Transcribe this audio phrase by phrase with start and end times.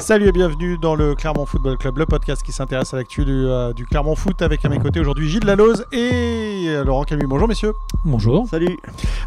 [0.00, 3.32] Salut et bienvenue dans le Clermont Football Club, le podcast qui s'intéresse à l'actu du,
[3.32, 7.26] euh, du Clermont Foot avec à mes côtés aujourd'hui Gilles Laloze et euh, Laurent Camus.
[7.28, 7.72] Bonjour messieurs.
[8.04, 8.46] Bonjour.
[8.48, 8.78] Salut.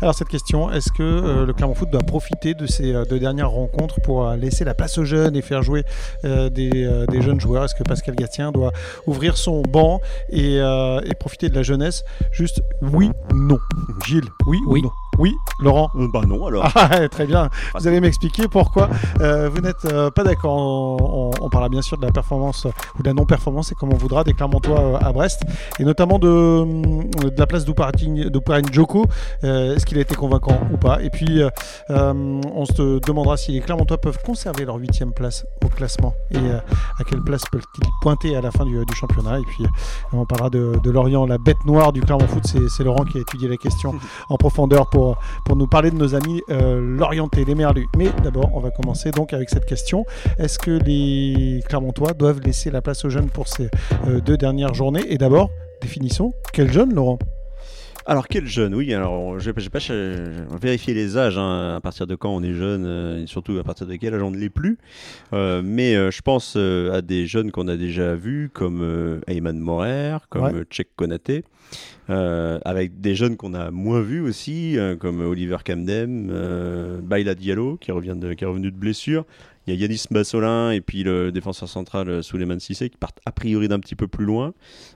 [0.02, 3.20] Alors cette question, est-ce que euh, le Clermont Foot doit profiter de ces euh, deux
[3.20, 5.84] dernières rencontres pour euh, laisser la place aux jeunes et faire jouer
[6.24, 7.66] euh, des, euh, des jeunes joueurs?
[7.66, 8.72] Est-ce que Pascal Gastien doit
[9.06, 10.00] ouvrir son banc
[10.30, 12.06] et, euh, et profiter de la jeunesse?
[12.32, 13.60] Juste oui, non.
[14.06, 14.80] Gilles, oui, Oui.
[14.80, 14.92] ou non?
[15.20, 16.72] Oui, Laurent Euh, bah non alors.
[16.76, 17.50] Ah, très bien.
[17.78, 20.54] Vous allez m'expliquer pourquoi euh, vous n'êtes euh, pas d'accord.
[20.58, 22.66] On, on- on parlera bien sûr de la performance
[22.98, 25.44] ou de la non-performance et comme on voudra des Clermontois à Brest
[25.80, 26.64] et notamment de,
[27.30, 29.06] de la place d'Ouparine Joko.
[29.44, 31.02] Euh, Est-ce qu'il a été convaincant ou pas?
[31.04, 31.42] Et puis
[31.90, 37.04] on se demandera si les Clermontois peuvent conserver leur huitième place au classement et à
[37.04, 39.40] quelle place peuvent-ils pointer à la fin du, du championnat?
[39.40, 39.66] Et puis
[40.14, 42.44] on parlera de, de Lorient, la bête noire du Clermont Foot.
[42.46, 43.94] C'est c'est Laurent qui a étudié la question
[44.30, 45.01] en profondeur pour
[45.46, 47.88] pour nous parler de nos amis euh, l'Orienté, les Merlus.
[47.98, 50.06] Mais d'abord, on va commencer donc avec cette question.
[50.38, 53.70] Est-ce que les Clermontois doivent laisser la place aux jeunes pour ces
[54.08, 55.04] euh, deux dernières journées?
[55.10, 55.50] Et d'abord,
[55.82, 57.20] définissons, quel jeune, Laurent?
[58.12, 59.80] Alors quel jeune Oui, alors j'ai j'ai pas
[60.62, 63.64] vérifié les âges, hein, à partir de quand on est jeune, euh, et surtout à
[63.64, 64.78] partir de quel âge on ne l'est plus.
[65.32, 70.18] Euh, mais euh, je pense à des jeunes qu'on a déjà vus, comme Ayman Morer,
[70.28, 70.64] comme Ouais.
[70.70, 71.46] Tchèque Konaté,
[72.10, 77.94] avec des jeunes qu'on a moins vus aussi, comme Oliver Kamdem, euh, Baila Diallo, qui,
[77.94, 79.24] revient de, qui est revenu de blessure.
[79.68, 83.20] Il y a Yanis Bassolin et puis le défenseur central euh, Souleymane Sissé qui partent
[83.26, 84.54] a priori d'un petit peu plus loin.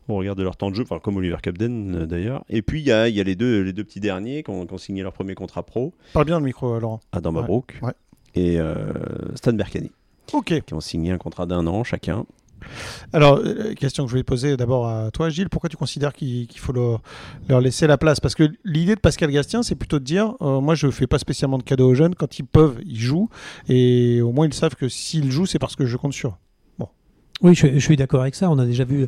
[0.09, 2.43] On regarde leur temps de jeu, enfin comme Oliver Capden euh, d'ailleurs.
[2.49, 4.49] Et puis il y a, il y a les, deux, les deux petits derniers qui
[4.49, 6.99] ont, qui ont signé leur premier contrat pro, Parle bien le micro, euh, Laurent.
[7.11, 7.93] Adam Ouais, Mabrouk ouais.
[8.33, 8.91] et euh,
[9.35, 9.91] Stan Berkani,
[10.33, 10.61] Ok.
[10.65, 12.25] qui ont signé un contrat d'un an chacun.
[13.13, 15.49] Alors, euh, question que je vais poser d'abord à toi, Gilles.
[15.49, 18.19] Pourquoi tu considères qu'il faut leur, laisser la place?
[18.19, 21.19] Parce que l'idée de Pascal Gastien, c'est plutôt de dire euh, moi, je fais pas
[21.19, 22.15] spécialement de cadeaux aux jeunes.
[22.15, 23.29] Quand ils peuvent, ils jouent.
[23.69, 26.37] Et au moins, ils savent que s'ils jouent, c'est parce que je compte sur.
[27.41, 28.49] Oui, je, je suis d'accord avec ça.
[28.49, 29.07] On a déjà vu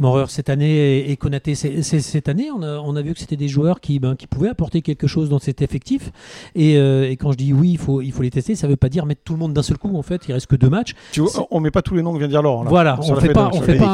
[0.00, 2.48] Maurer cette année et, et Konaté c- c- cette année.
[2.56, 5.06] On a, on a vu que c'était des joueurs qui, ben, qui pouvaient apporter quelque
[5.06, 6.10] chose dans cet effectif.
[6.54, 8.72] Et, euh, et quand je dis oui, il faut, il faut les tester, ça ne
[8.72, 9.94] veut pas dire mettre tout le monde d'un seul coup.
[9.96, 10.94] En fait, il reste que deux matchs.
[11.12, 12.62] Tu vois, on met pas tous les noms que vient de dire Laurent.
[12.64, 12.70] là.
[12.70, 13.86] Voilà, on la fait pas, on fait un,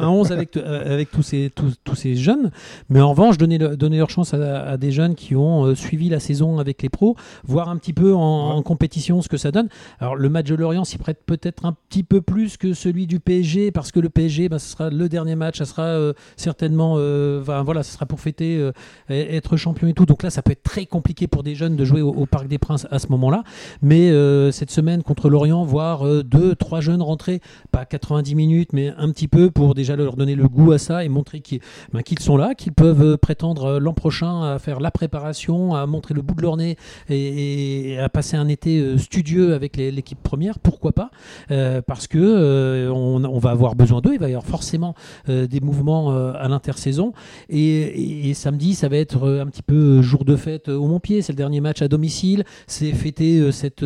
[0.00, 2.50] un 11 avec, euh, avec tous, ces, tous, tous ces jeunes,
[2.88, 5.74] mais en revanche, donner, le- donner leur chance à, à des jeunes qui ont euh,
[5.76, 7.14] suivi la saison avec les pros,
[7.44, 8.20] voir un petit peu en,
[8.56, 9.68] en compétition ce que ça donne.
[10.00, 13.19] Alors, le match de Lorient s'y prête peut-être un petit peu plus que celui du
[13.20, 16.94] PSG, parce que le PSG, ben, ce sera le dernier match, ça sera euh, certainement,
[16.98, 18.72] euh, voilà, sera pour fêter, euh,
[19.08, 20.06] être champion et tout.
[20.06, 22.58] Donc là, ça peut être très compliqué pour des jeunes de jouer au, Parc des
[22.58, 23.42] Princes à ce moment-là.
[23.82, 24.10] Mais
[24.52, 27.40] cette semaine contre Lorient, voir deux, trois jeunes rentrer
[27.72, 31.04] pas 90 minutes, mais un petit peu pour déjà leur donner le goût à ça
[31.04, 31.60] et montrer qu'ils
[31.92, 36.22] ben, sont là, qu'ils peuvent prétendre l'an prochain à faire la préparation, à montrer le
[36.22, 36.76] bout de leur nez
[37.08, 41.10] et, et à passer un été studieux avec l'équipe première, pourquoi pas?
[41.48, 44.94] Parce que euh, on, va avoir besoin d'eux, il va y avoir forcément
[45.28, 47.12] euh, des mouvements euh, à l'intersaison.
[47.48, 51.32] Et, samedi, ça va être euh, un petit peu jour de fête au Montpied, c'est
[51.32, 53.84] le dernier match à domicile, c'est fêter cette,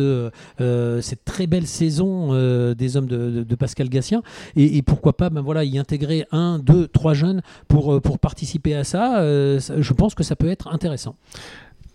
[1.25, 2.33] très belle saison
[2.73, 4.21] des hommes de, Pascal Gassien.
[4.55, 9.21] Et, pourquoi pas ben voilà, y intégrer un, deux, trois jeunes pour, participer à ça-
[9.21, 11.15] Je pense que ça peut être intéressant.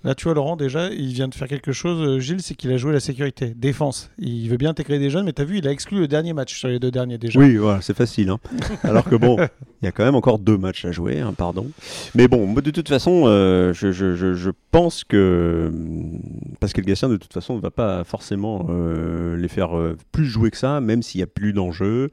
[0.03, 2.72] Là, tu vois, Laurent, déjà, il vient de faire quelque chose, euh, Gilles, c'est qu'il
[2.72, 4.11] a joué la sécurité, défense.
[4.19, 6.33] Il veut bien intégrer des jeunes, mais tu as vu, il a exclu le dernier
[6.33, 7.38] match sur les deux derniers déjà.
[7.38, 8.31] Oui, voilà, c'est facile.
[8.31, 8.38] hein.
[8.83, 9.37] Alors que bon,
[9.83, 11.66] il y a quand même encore deux matchs à jouer, hein, pardon.
[12.15, 16.19] Mais bon, de toute façon, euh, je, je- je- je pense que hum,
[16.61, 20.50] Pascal Gassien, de toute façon, ne va pas forcément euh, les faire euh, plus jouer
[20.50, 22.11] que ça, même s'il n'y a plus d'enjeu,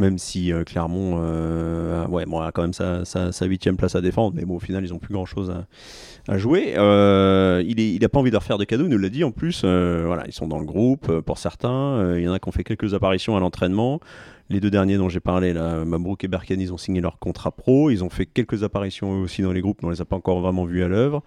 [0.00, 4.00] même si Clermont a- ouais, bon, a quand même sa, sa, sa huitième place à
[4.00, 5.66] défendre, mais bon, au final, ils n'ont plus grand-chose à,
[6.32, 6.74] à jouer.
[6.76, 7.27] Euh,
[7.66, 9.62] il n'a pas envie de leur faire de cadeaux, il nous l'a dit en plus.
[9.64, 11.70] euh, ils sont dans le groupe euh, pour certains.
[11.70, 14.00] Euh, il y en a qui ont fait quelques apparitions à l'entraînement.
[14.50, 17.50] Les deux derniers dont j'ai parlé, là, Mabrouk et Berkani, ils ont signé leur contrat
[17.50, 17.90] pro.
[17.90, 20.40] Ils ont fait quelques apparitions aussi dans les groupes, mais on les a pas encore
[20.40, 21.22] vraiment vus à l'œuvre.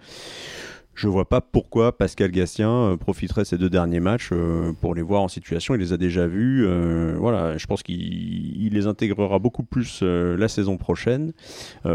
[0.94, 5.02] Je vois pas pourquoi Pascal Gastien euh, profiterait ces deux derniers matchs euh, pour les
[5.02, 5.74] voir en situation.
[5.74, 6.66] Il les a déjà vus.
[6.66, 11.34] euh, voilà, je pense qu'il il les intégrera beaucoup plus la saison prochaine.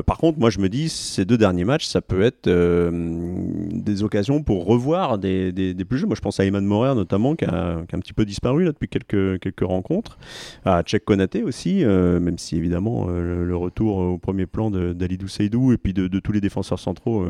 [0.07, 4.43] Par contre, moi, je me dis, ces deux derniers matchs, ça peut être des occasions
[4.43, 6.09] pour revoir des, des- plus jeunes.
[6.09, 9.41] Moi, je pense à Eman Morer notamment, qui a, un petit peu disparu depuis quelques,
[9.41, 10.19] quelques rencontres.
[10.65, 15.79] À Tchèque Konaté aussi, même si évidemment le, retour au premier plan d'Alidou Seydou et
[15.79, 17.25] puis de, tous les défenseurs centraux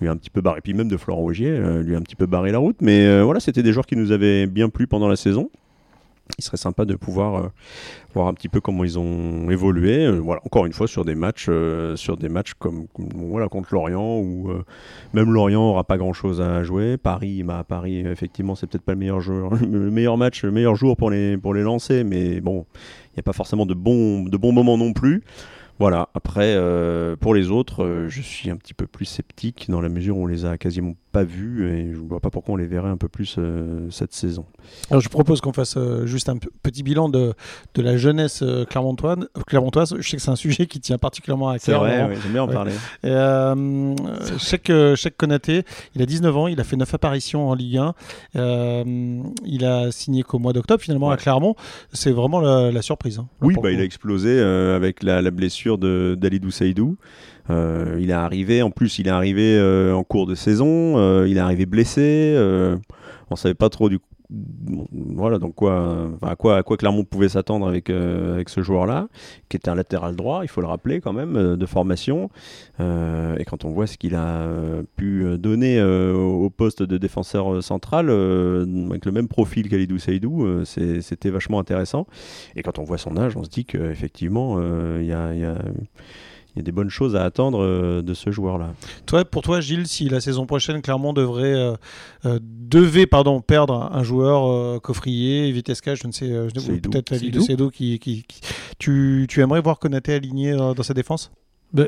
[0.00, 2.02] lui a un petit peu barré, puis même de Florent Augier, euh, lui a un
[2.02, 2.76] petit peu barré la route.
[2.80, 5.50] Mais euh, voilà, c'était des joueurs qui nous avaient bien plu pendant la saison.
[6.38, 7.48] il serait sympa de pouvoir euh,
[8.14, 10.10] voir un petit peu comment ils ont évolué.
[10.18, 11.48] Voilà, encore une fois sur des matchs,
[11.96, 14.50] sur des comme, voilà contre Lorient où
[15.14, 16.96] même Lorient aura pas grand chose à jouer.
[16.96, 20.74] Paris, bah, Paris effectivement c'est peut-être pas le meilleur joueur, le meilleur match, le meilleur
[20.74, 22.66] jour pour les pour les lancer, mais bon,
[23.12, 25.22] il n'y a pas forcément de bons de bons moments non plus.
[25.78, 29.80] Voilà, après, euh, pour les autres, euh, je suis un petit peu plus sceptique dans
[29.80, 32.54] la mesure où on les a quasiment pas vus et je ne vois pas pourquoi
[32.54, 34.44] on les verrait un peu plus euh, cette saison.
[34.90, 37.34] Alors je propose qu'on fasse euh, juste un petit bilan de,
[37.74, 39.28] de la jeunesse euh, clermontoise.
[39.46, 39.94] clermontoise.
[39.98, 41.82] Je sais que c'est un sujet qui tient particulièrement à cœur.
[41.84, 42.08] Laurent.
[42.08, 42.72] ouais, j'aime bien en parler.
[43.02, 47.54] Et, Cheikh, euh, Cheikh Konaté, il a 19 ans, il a fait 9 apparitions en
[47.54, 47.94] Ligue 1.
[48.36, 51.16] Euh, il a signé qu'au mois d'octobre finalement à.
[51.16, 51.56] Clermont.
[51.92, 53.18] C'est vraiment la, la surprise.
[53.18, 56.96] hein, Oui, bah, il a explosé avec la, la blessure de d'Alidou Saïdou.
[56.96, 60.98] Euh, il est arrivé, en plus, il est arrivé euh, en cours de saison.
[60.98, 62.34] euh, il est arrivé blessé.
[62.36, 62.76] euh,
[63.30, 63.98] on savait pas trop du
[64.30, 68.48] bon, voilà donc quoi euh, à quoi à quoi Clermont pouvait s'attendre avec euh, avec
[68.48, 69.08] ce joueur là
[69.50, 72.30] qui était un latéral droit il faut le rappeler quand même euh, de formation
[72.80, 76.82] Euh, et quand on voit ce qu'il a euh, pu euh, donner euh, au poste
[76.82, 82.06] de défenseur euh, central euh, avec le même profil qu'Alidou Saïdou euh, c'était vachement intéressant
[82.56, 84.58] et quand on voit son âge, on se dit qu'effectivement,
[85.00, 85.58] il y a-
[86.56, 88.72] y a des bonnes choses à attendre euh, de ce joueur-là.
[89.06, 91.74] Toi, pour toi, Gilles, si la saison prochaine, Clermont devrait, euh,
[92.26, 96.28] euh, devait pardon, perdre un joueur euh, coffrier, Vitesca, je ne sais,
[96.90, 97.40] peut-être la vie de.
[97.40, 98.40] Seydou, qui, qui, qui-
[98.78, 101.30] tu, tu aimerais voir Konaté aligné dans sa défense?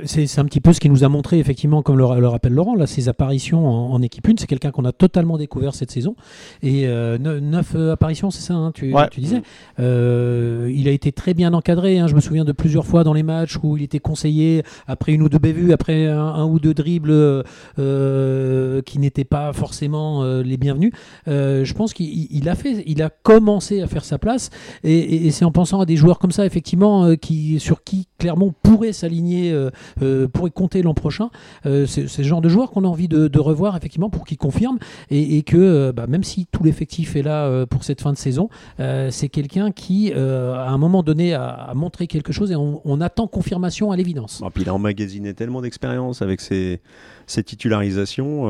[0.05, 2.53] C'est c'est un petit peu ce qu'il nous a montré, effectivement, comme le, le rappelle
[2.53, 4.33] Laurent, là, ses apparitions en, en équipe 1.
[4.39, 6.17] C'est quelqu'un qu'on a totalement découvert cette saison.
[6.63, 9.09] Et euh, ne- neuf euh, apparitions, c'est ça, hein, tu, Ouais.
[9.11, 9.41] tu disais.
[9.79, 11.99] Euh, il a été très bien encadré.
[11.99, 12.09] hein.
[12.09, 15.23] je me souviens de plusieurs fois dans les matchs où il était conseillé après une
[15.23, 17.45] ou deux bévues, après un, un ou deux dribbles
[17.79, 20.93] euh, qui n'étaient pas forcément les bienvenus.
[21.27, 24.51] Je pense qu'il il a fait, il a commencé à faire sa place.
[24.85, 28.07] Et, et- et c'est en pensant à des joueurs comme ça, effectivement, qui, sur qui
[28.19, 29.55] Clermont pourrait s'aligner,
[30.03, 31.31] euh, euh, pourrait compter l'an prochain.
[31.67, 34.79] Euh, c'est ce genre de joueur qu'on a envie de, revoir, effectivement, pour qu'il confirme.
[35.11, 39.29] Et, que, bah, même si tout l'effectif est là pour cette fin de saison, c'est
[39.29, 43.97] quelqu'un qui, à un moment donné, a, montré quelque chose et on, attend confirmation à
[43.97, 44.43] l'évidence.
[44.53, 46.81] Puis il a emmagasiné tellement d'expérience avec ses,
[47.27, 48.43] titularisations.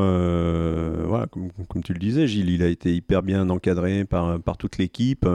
[1.31, 5.27] comme, tu le disais, Gilles, il a été hyper bien encadré par, par toute l'équipe.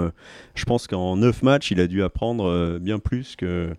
[0.55, 3.75] Je pense qu'en neuf matchs, il a dû apprendre bien plus que,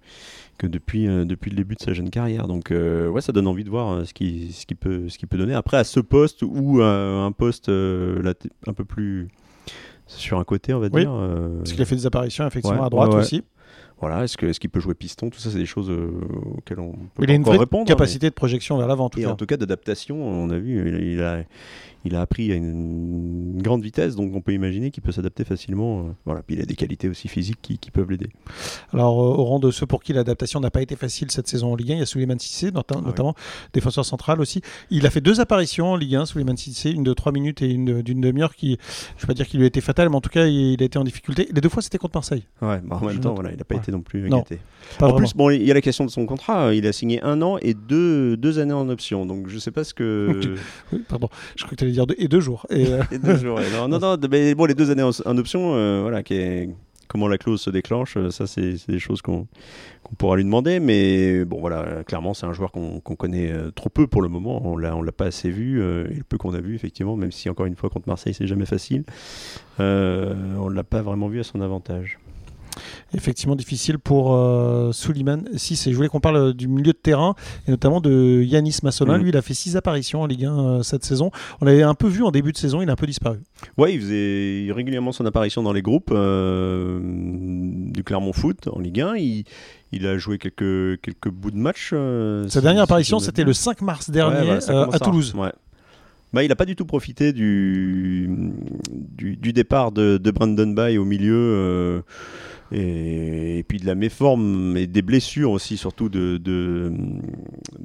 [0.57, 2.49] que depuis, euh, depuis le début de sa jeune carrière.
[2.49, 5.19] Donc, euh, ouais, ça donne envie de voir euh, ce qu'il ce qu'il peut, ce
[5.19, 5.55] qu'il peut donner.
[5.55, 6.87] Après, à ce poste ou à
[7.25, 8.33] un poste là,
[8.67, 9.29] un peu plus
[10.07, 11.13] sur un côté, on va Oui, dire.
[11.59, 13.21] Parce qu'il a fait des apparitions effectivement ouais, à droite ouais, ouais.
[13.21, 13.43] aussi.
[13.99, 15.31] Voilà, est-ce que- est-ce qu'il peut jouer piston?
[15.31, 17.83] Tout ça, c'est des choses auxquelles on peut Il a une vraie répondre.
[17.83, 19.07] hein, capacité de projection vers l'avant.
[19.07, 19.31] en tout Et cas.
[19.31, 21.45] en tout cas, d'adaptation, on a vu, il a,
[22.07, 26.01] il a appris à une, grande vitesse, donc on peut imaginer qu'il peut s'adapter facilement.
[26.01, 28.29] euh, voilà, puis il a des qualités aussi physiques qui, qui peuvent l'aider.
[28.93, 31.73] Alors, euh, au rang de ceux pour qui l'adaptation n'a pas été facile cette saison
[31.73, 32.39] en Ligue 1, il y a Souleymane
[32.73, 33.07] nota- Ah oui.
[33.07, 33.35] notamment
[33.73, 34.61] défenseur central aussi.
[34.91, 37.71] Il a fait deux apparitions en Ligue 1, Souleymane Cissé, une de 3 minutes et
[37.71, 38.79] une de- d'une demi-heure qui,
[39.17, 40.81] je ne vais pas dire qu'il lui a été fatale, mais en tout cas, il,
[40.81, 41.49] a été en difficulté.
[41.53, 42.45] Les deux fois, c'était contre Marseille.
[42.63, 43.81] Ouais, bah, en même temps, voilà, il n'a pas Ouais.
[43.81, 44.45] été non plus Non,
[45.01, 46.75] En plus, bon, il y a la question de son contrat.
[46.75, 49.27] Il a signé un an et deux, deux années en option.
[49.27, 50.55] Donc, je sais pas ce que.
[50.93, 52.67] Oui, pardon, je crois que tu allais et deux jours.
[52.71, 53.03] Euh.
[53.79, 56.23] Non, non, non, bon, les deux années en, option, euh, voilà,
[57.09, 59.47] comment la clause se déclenche, euh, ça, c'est des choses qu'on
[60.19, 60.81] pourra lui demander.
[60.81, 64.63] Mais bon, voilà, clairement, c'est un joueur qu'on connaît trop peu pour le moment.
[64.65, 65.81] On on l'a pas assez vu.
[65.81, 68.47] et le peu qu'on a vu, effectivement, même si, encore une fois, contre Marseille, c'est
[68.47, 69.05] jamais facile,
[69.79, 72.19] on l'a pas vraiment vu à son avantage.
[73.15, 75.91] Effectivement, difficile pour euh, Souleymane Cissé.
[75.91, 77.35] Je voulais qu'on parle euh, du milieu de terrain,
[77.67, 79.17] et notamment de Yanis Massolin.
[79.19, 79.23] Mhm.
[79.23, 81.31] Lui, il a fait six apparitions en Ligue 1 euh, cette saison.
[81.61, 83.39] On l'avait un peu vu en début de saison, il a un peu disparu.
[83.79, 89.01] Ouais, il faisait régulièrement son apparition dans les groupes euh, du Clermont Foot en Ligue
[89.01, 89.17] 1.
[89.17, 89.45] Il,
[89.93, 91.91] il a joué quelques, quelques bouts de match.
[91.91, 94.59] Sa si- dernière si apparition, c'était le 5 mars dernier Ouais,
[94.93, 95.33] à Toulouse.
[95.37, 95.53] Ouais.
[96.33, 98.29] Bah, il n'a pas du tout profité du,
[98.91, 102.03] du, du départ de, de Brandon Bay au milieu
[102.73, 106.93] et, puis de la méforme et des blessures aussi, surtout de, de,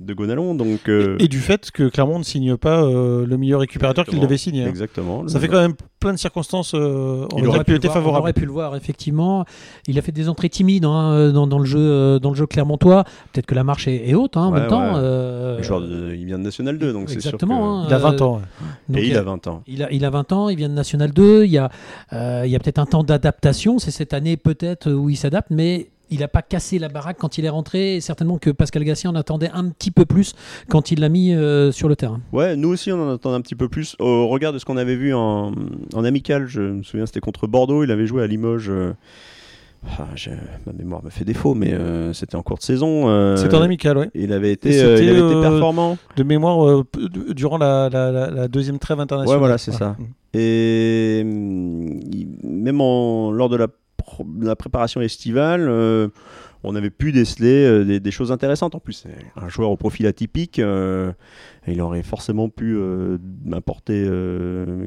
[0.05, 0.55] de Gonalon.
[0.55, 4.19] Donc, euh, Et du fait que Clermont ne signe pas euh, le meilleur récupérateur qu'il
[4.19, 4.63] devait signer.
[4.65, 4.69] hein.
[4.69, 5.27] exactement.
[5.27, 8.17] Ça fait quand même plein de circonstances euh, on Il aurait pu le voir, on
[8.17, 9.45] aurait pu le voir, effectivement.
[9.87, 12.47] Il a fait des entrées timides hein, dans, dans le jeu, euh, dans le jeu
[12.47, 13.03] clermontois.
[13.31, 14.93] Peut-être que la marche est, est haute hein, en Ouais, même temps.
[14.93, 14.99] ouais.
[14.99, 17.35] euh, de- il vient de National 2, donc c'est sûr que...
[17.37, 17.85] Exactement.
[17.87, 18.41] Il a 20 Euh, ans.
[18.89, 19.01] ouais.
[19.01, 19.63] Et il euh, a 20 ans.
[19.67, 21.69] Il a, il a 20 ans, il vient de National 2, il y a,
[22.13, 25.49] euh, il y a peut-être un temps d'adaptation, c'est cette année peut-être où il s'adapte,
[25.51, 27.95] mais il n'a pas cassé la baraque quand il est rentré.
[27.95, 30.33] Et certainement que Pascal Gassien en attendait un petit peu plus
[30.69, 32.19] quand il l'a mis euh, sur le terrain.
[32.33, 33.95] Ouais, nous aussi on en attendait un petit peu plus.
[33.99, 35.53] Au regard de ce qu'on avait vu en,
[35.95, 38.69] en amical, je me souviens c'était contre Bordeaux, il avait joué à Limoges.
[38.69, 38.93] euh,
[39.97, 40.29] ah, j'ai-
[40.67, 43.09] ma mémoire me fait défaut, mais euh, c'était en cours de saison.
[43.09, 44.11] euh, C'est en amical, ouais.
[44.13, 45.97] Il avait été, euh, il c'était, avait été performant.
[46.17, 46.83] De mémoire, euh,
[47.33, 49.35] durant la, la- la- la deuxième trêve internationale.
[49.37, 49.77] Ouais, voilà, c'est Ouais.
[49.77, 49.95] ça.
[49.97, 50.03] Mm.
[50.37, 53.67] Et il- même en, lors de la,
[54.39, 56.09] la préparation estivale, euh,
[56.63, 58.75] on avait pu déceler euh, des, choses intéressantes.
[58.75, 59.05] En plus,
[59.35, 60.59] un joueur au profil atypique.
[60.59, 61.11] euh,
[61.67, 62.79] il aurait forcément pu
[63.51, 64.03] apporter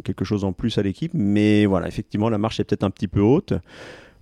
[0.02, 1.12] quelque chose en plus à l'équipe.
[1.14, 3.54] Mais voilà, effectivement, la marche est peut-être un petit peu haute.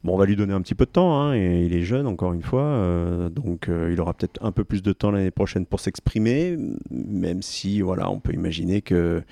[0.04, 2.08] Bon, on va lui donner un petit peu de temps, hein, et il est jeune
[2.08, 5.30] encore une fois, euh, donc euh, il aura peut-être un peu plus de temps l'année
[5.30, 6.58] prochaine pour s'exprimer,
[6.90, 9.22] même si voilà, on peut imaginer que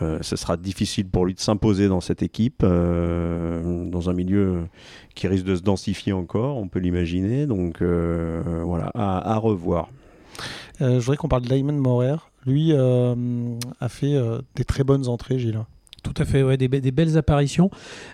[0.00, 4.68] euh, ce sera difficile pour lui de s'imposer dans cette équipe, dans un milieu
[5.16, 9.90] qui risque de se densifier encore, on peut l'imaginer, donc voilà, à, revoir.
[10.78, 12.16] Je voudrais qu'on parle de Lyman Morer.
[12.46, 14.16] Lui a fait
[14.54, 15.64] des très bonnes entrées, Gilles.
[16.02, 17.70] Tout à fait, ouais, des, be- des belles apparitions,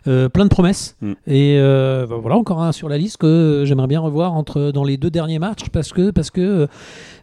[0.07, 0.97] euh, plein de promesses.
[1.01, 1.13] Mm.
[1.27, 4.85] Et euh, bah, voilà encore un sur la liste que j'aimerais bien revoir entre, dans
[4.85, 6.69] les deux derniers matchs parce que, parce que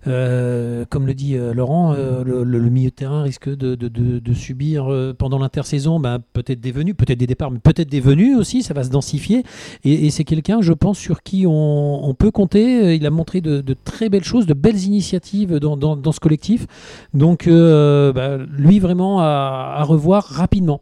[0.07, 5.39] euh, comme le dit euh, Laurent, euh, le, milieu de terrain risque de, subir pendant
[5.39, 8.83] l'intersaison bah, peut-être des venues, peut-être des départs, mais peut-être des venues aussi, ça va
[8.83, 9.43] se densifier.
[9.83, 12.95] Et, c'est quelqu'un, je pense, sur qui on, peut compter.
[12.95, 16.67] Il a montré de, très belles choses, de belles initiatives dans, ce collectif.
[17.13, 20.81] Donc bah, lui vraiment à revoir rapidement.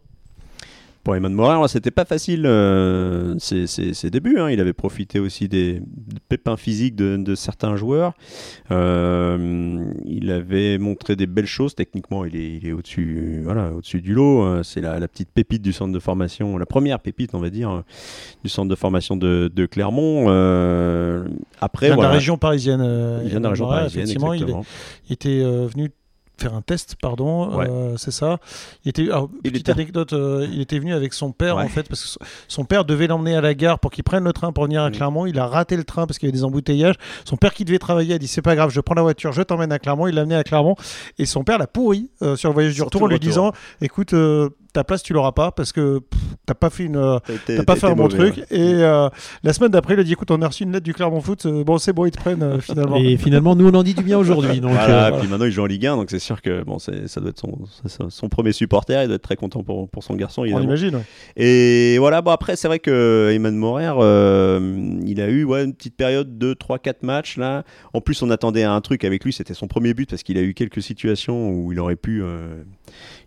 [1.03, 4.39] Pour Eman Morer, c'était pas facile euh, ses, ses- ses débuts.
[4.39, 4.50] hein.
[4.50, 8.13] Il avait profité aussi des, des pépins physiques de, de certains joueurs.
[8.72, 11.75] Euh, il avait montré des belles choses.
[11.75, 14.43] Techniquement, il est, il est au-dessus voilà, au du lot.
[14.45, 17.50] Euh, C'est la, la petite pépite du centre de formation, la première pépite, on va
[17.50, 17.81] dire, euh,
[18.43, 20.25] du centre de formation de, de Clermont.
[20.29, 21.25] Euh,
[21.62, 22.81] après, Il vient de la région parisienne.
[23.24, 24.65] il vient de la région parisienne, Effectivement, il, est- exactement.
[25.10, 25.91] il était venu
[26.38, 27.68] faire un test, pardon, Ouais.
[27.70, 28.40] euh, c'est ça.
[28.86, 31.63] Il était, alors, Il petite était- anecdote, euh, il était venu avec son père Ouais.
[31.63, 34.34] en fait, parce que son- père devait l'emmener à la gare pour qu'il prenne le
[34.34, 34.94] train pour venir à Mm.
[34.94, 35.25] Clermont.
[35.25, 36.96] Il a raté le train parce qu'il y avait des embouteillages.
[37.25, 39.42] Son père qui devait travailler a dit c'est pas grave, je prends la voiture, je
[39.42, 40.08] t'emmène à Clermont.
[40.08, 40.75] Il l'a amené à Clermont
[41.20, 43.28] et son père l'a pourri euh, sur le voyage du retour en lui retour.
[43.30, 44.13] disant écoute,
[44.74, 46.00] ta place tu l'auras pas parce que
[46.46, 48.38] t'as pas fait une euh, T'as pas fait un bon mauvais, truc.
[48.38, 48.58] ouais.
[48.58, 49.08] Et euh,
[49.44, 51.46] la semaine d'après, il a dit écoute, on a reçu une lettre du Clermont Foot.
[51.46, 52.96] euh, bon, c'est bon, ils te prennent euh, finalement.
[52.98, 54.60] Et finalement, nous, on en dit du bien aujourd'hui.
[54.60, 56.80] Donc, Voilà, euh, puis maintenant il joue en Ligue 1, donc c'est sûr que bon,
[56.80, 59.88] c'est- ça doit être son, c'est son premier supporter, il doit être très content pour,
[59.89, 60.42] pour son garçon.
[60.42, 60.65] on évidemment.
[60.65, 60.96] imagine.
[60.96, 61.03] ouais.
[61.38, 65.74] Et voilà, bon après c'est vrai que Eman Morer, euh, il a eu ouais, une
[65.74, 67.63] petite période de 3-4 matchs là.
[67.94, 70.42] En plus on attendait un truc avec lui, c'était son premier but parce qu'il a
[70.42, 72.63] eu quelques situations où il aurait pu, euh,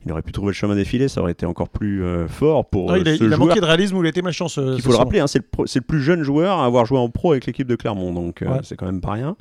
[0.06, 2.92] il aurait pu trouver le chemin défilé, ça aurait été encore plus euh, fort pour
[2.92, 4.74] euh, il a, ce il a manqué de réalisme ou il était malchanceux.
[4.76, 7.32] Il faut le rappeler, hein, c'est le, plus jeune joueur à avoir joué en pro
[7.32, 9.36] avec l'équipe de Clermont, donc euh, c'est quand même pas rien.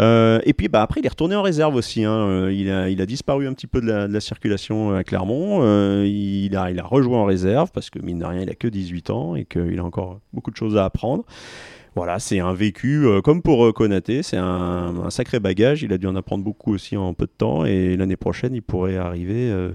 [0.00, 2.04] Euh, et puis bah, après, il est retourné en réserve aussi.
[2.04, 2.12] hein.
[2.12, 5.04] Euh, Il, a, il a disparu un petit peu de la, de la circulation à
[5.04, 5.60] Clermont.
[5.62, 8.54] Euh, il, a, il a rejoué en réserve parce que mine de rien, il a
[8.54, 11.24] que 18 ans et qu'il a encore beaucoup de choses à apprendre.
[11.96, 15.82] Voilà, c'est un vécu euh, comme pour euh, Konaté, c'est un, un sacré bagage.
[15.82, 18.62] Il a dû en apprendre beaucoup aussi en peu de temps et l'année prochaine, il
[18.62, 19.72] pourrait arriver euh,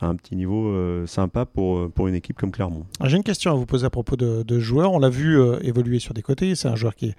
[0.00, 2.86] à un petit niveau euh, sympa pour, pour une équipe comme Clermont.
[3.00, 4.92] Ah, J'ai une question à vous poser à propos de, de joueurs.
[4.92, 6.54] On l'a vu évoluer sur des côtés.
[6.54, 7.14] C'est un joueur qui est,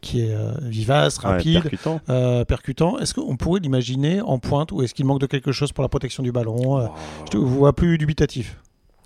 [0.00, 2.00] qui est vivace, Ouais, rapide, percutant.
[2.48, 2.98] percutant.
[2.98, 5.88] Est-ce qu'on pourrait l'imaginer en pointe ou est-ce qu'il manque de quelque chose pour la
[5.88, 6.88] protection du ballon
[7.32, 8.58] Je ne vous vois plus dubitatif.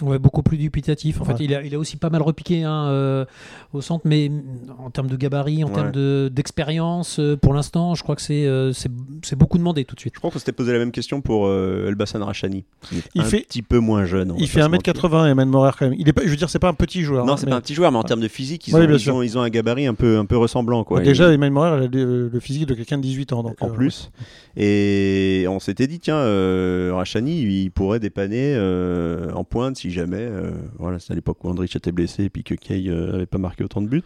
[0.03, 1.21] Ouais, beaucoup plus dubitatif.
[1.23, 1.35] En Ouais.
[1.35, 3.25] fait, il a, il a aussi pas mal repiqué hein, euh,
[3.73, 4.43] au centre, mais mm,
[4.79, 5.75] en termes de gabarit, en Ouais.
[5.75, 8.91] termes de- d'expérience, euh, pour l'instant, je crois que c'est euh, c'est
[9.23, 10.13] c'est beaucoup demandé tout de suite.
[10.15, 12.65] Je crois qu'on s'était posé la même question pour euh, Elbassan Rachani.
[13.15, 14.35] Il un fait- petit peu moins jeune.
[14.39, 14.93] Il fait pas se mentir.
[14.95, 15.99] 1m80 Eman Morer quand même.
[15.99, 17.25] Il est pas, je veux dire, c'est pas un petit joueur.
[17.25, 18.83] Non, hein, c'est mais- pas un petit joueur, mais en termes de physique, ils, ont,
[18.83, 20.85] ils, ont, ils ont un gabarit un peu, un peu ressemblant.
[20.85, 21.01] Quoi.
[21.01, 23.43] Déjà, Et- Eman Morer a le, le physique de quelqu'un de 18 ans.
[23.43, 24.11] Donc, en euh, plus.
[24.59, 30.19] Et on s'était dit, tiens, euh, Rachani, il pourrait dépanner euh, en pointe si jamais.
[30.21, 33.27] euh, voilà, c'est à l'époque où Andrich était blessé et puis que Kay euh, avait
[33.27, 34.03] pas marqué autant de buts.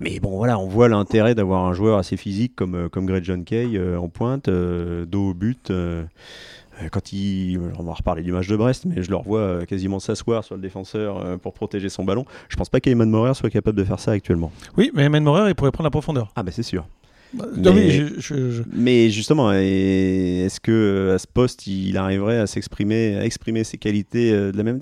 [0.00, 3.24] Mais bon, voilà, on voit l'intérêt d'avoir un joueur assez physique comme, euh, comme Greg
[3.24, 5.70] John Kay euh, en pointe, euh, dos au but.
[5.70, 6.04] euh,
[6.82, 9.64] euh, quand il, on va reparler du match de Brest, mais je le revois euh,
[9.64, 12.26] quasiment s'asseoir sur le défenseur euh, pour protéger son ballon.
[12.50, 14.52] Je pense pas qu'Eman Morer soit capable de faire ça actuellement.
[14.76, 16.30] Oui, mais Eman Morer, il pourrait prendre la profondeur.
[16.36, 16.86] Ah bah c'est sûr.
[17.56, 21.96] Non, Mais- oui, je- je- je- Mais justement, est-ce que euh, à ce poste, il
[21.96, 24.80] arriverait à s'exprimer, à exprimer ses qualités euh, de la même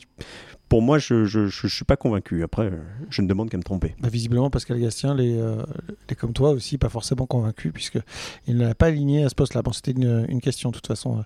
[0.68, 2.42] Pour moi, je, je suis pas convaincu.
[2.42, 2.72] Après,
[3.10, 3.94] je ne demande qu'à me tromper.
[4.00, 5.62] Bah, visiblement, Pascal Gastien l'est euh,
[6.18, 9.62] comme toi aussi, pas forcément convaincu, puisqu'il ne l'a pas aligné à ce poste-là.
[9.62, 11.18] Bon, C'était une, une question, de toute façon,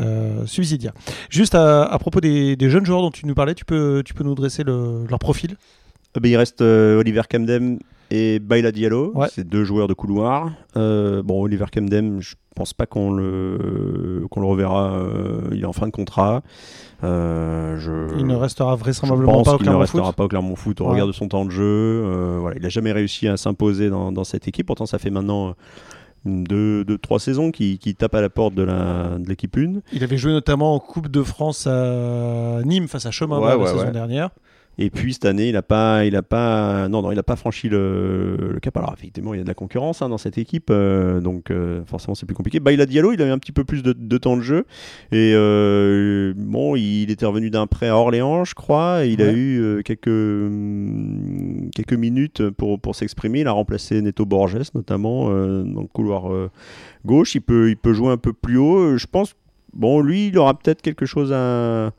[0.00, 0.92] euh, euh, subsidiaire.
[1.30, 4.12] Juste à, à propos des, des jeunes joueurs dont tu nous parlais, tu peux, tu
[4.12, 5.52] peux nous dresser le- leur profil?
[6.16, 7.78] Euh, ben, il reste Oliver Camden,
[8.10, 9.12] et Baila Diallo.
[9.14, 9.28] Ouais.
[9.30, 10.50] C'est deux joueurs de couloir.
[10.76, 14.92] Euh, bon, Oliver Kemdem, je pense pas qu'on le, qu'on le reverra.
[14.92, 16.42] euh, il est en fin de contrat.
[17.04, 20.16] Euh, je, Il ne restera vraisemblablement pas au ne Clermont restera Foot.
[20.16, 20.90] pas au Clermont Foot au Ouais.
[20.92, 21.62] regard de son temps de jeu.
[21.64, 24.66] Euh, voilà, il n'a jamais réussi à s'imposer dans, dans cette équipe.
[24.66, 25.52] Pourtant, ça fait maintenant euh,
[26.26, 29.80] deux, deux, trois saisons qu'il qu'il tape à la porte de la- de l'équipe 1.
[29.92, 33.58] Il avait joué notamment en Coupe de France à Nîmes face à Chemin Ouais, la
[33.58, 33.90] ouais, saison ouais.
[33.92, 34.28] dernière.
[34.82, 37.36] Et puis cette année, il n'a pas, il a pas, non, non, il a pas
[37.36, 38.74] franchi le, le cap.
[38.78, 41.84] Alors effectivement, il y a de la concurrence hein, dans cette équipe, euh, donc euh,
[41.84, 42.60] forcément c'est plus compliqué.
[42.60, 44.64] Diallo, il a eu un petit peu plus de, de temps de jeu
[45.12, 49.04] et euh, bon, il était revenu d'un prêt à Orléans, je crois.
[49.04, 53.40] Et il a eu quelques hum, quelques minutes pour pour s'exprimer.
[53.40, 56.32] Il a remplacé Neto Borges notamment dans le couloir
[57.04, 57.34] gauche.
[57.34, 58.96] Il peut, il peut jouer un peu plus haut.
[58.96, 59.34] Je pense,
[59.74, 61.92] bon, lui, il aura peut-être quelque chose à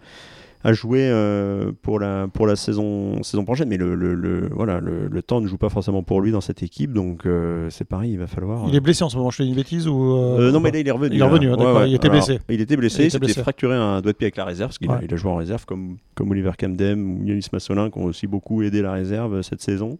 [0.64, 3.70] à jouer euh, pour la pour la saison saison prochaine.
[3.70, 6.42] Mais le, le, le- voilà le, le temps ne joue pas forcément pour lui dans
[6.42, 9.30] cette équipe donc euh, c'est pareil il va falloir Il est blessé en ce moment,
[9.32, 11.48] je dis une bêtise ou euh, non mais là il est revenu Il est revenu,
[11.52, 12.40] hein, d'accord, il était Alors, blessé.
[12.50, 13.42] il était blessé Il était blessé.
[13.42, 15.36] fracturé un doigt de pied avec la réserve parce qu'il a, il a joué en
[15.38, 19.42] réserve comme comme Oliver Camdem ou Yanis Massolin qui ont aussi beaucoup aidé la réserve
[19.42, 19.98] cette saison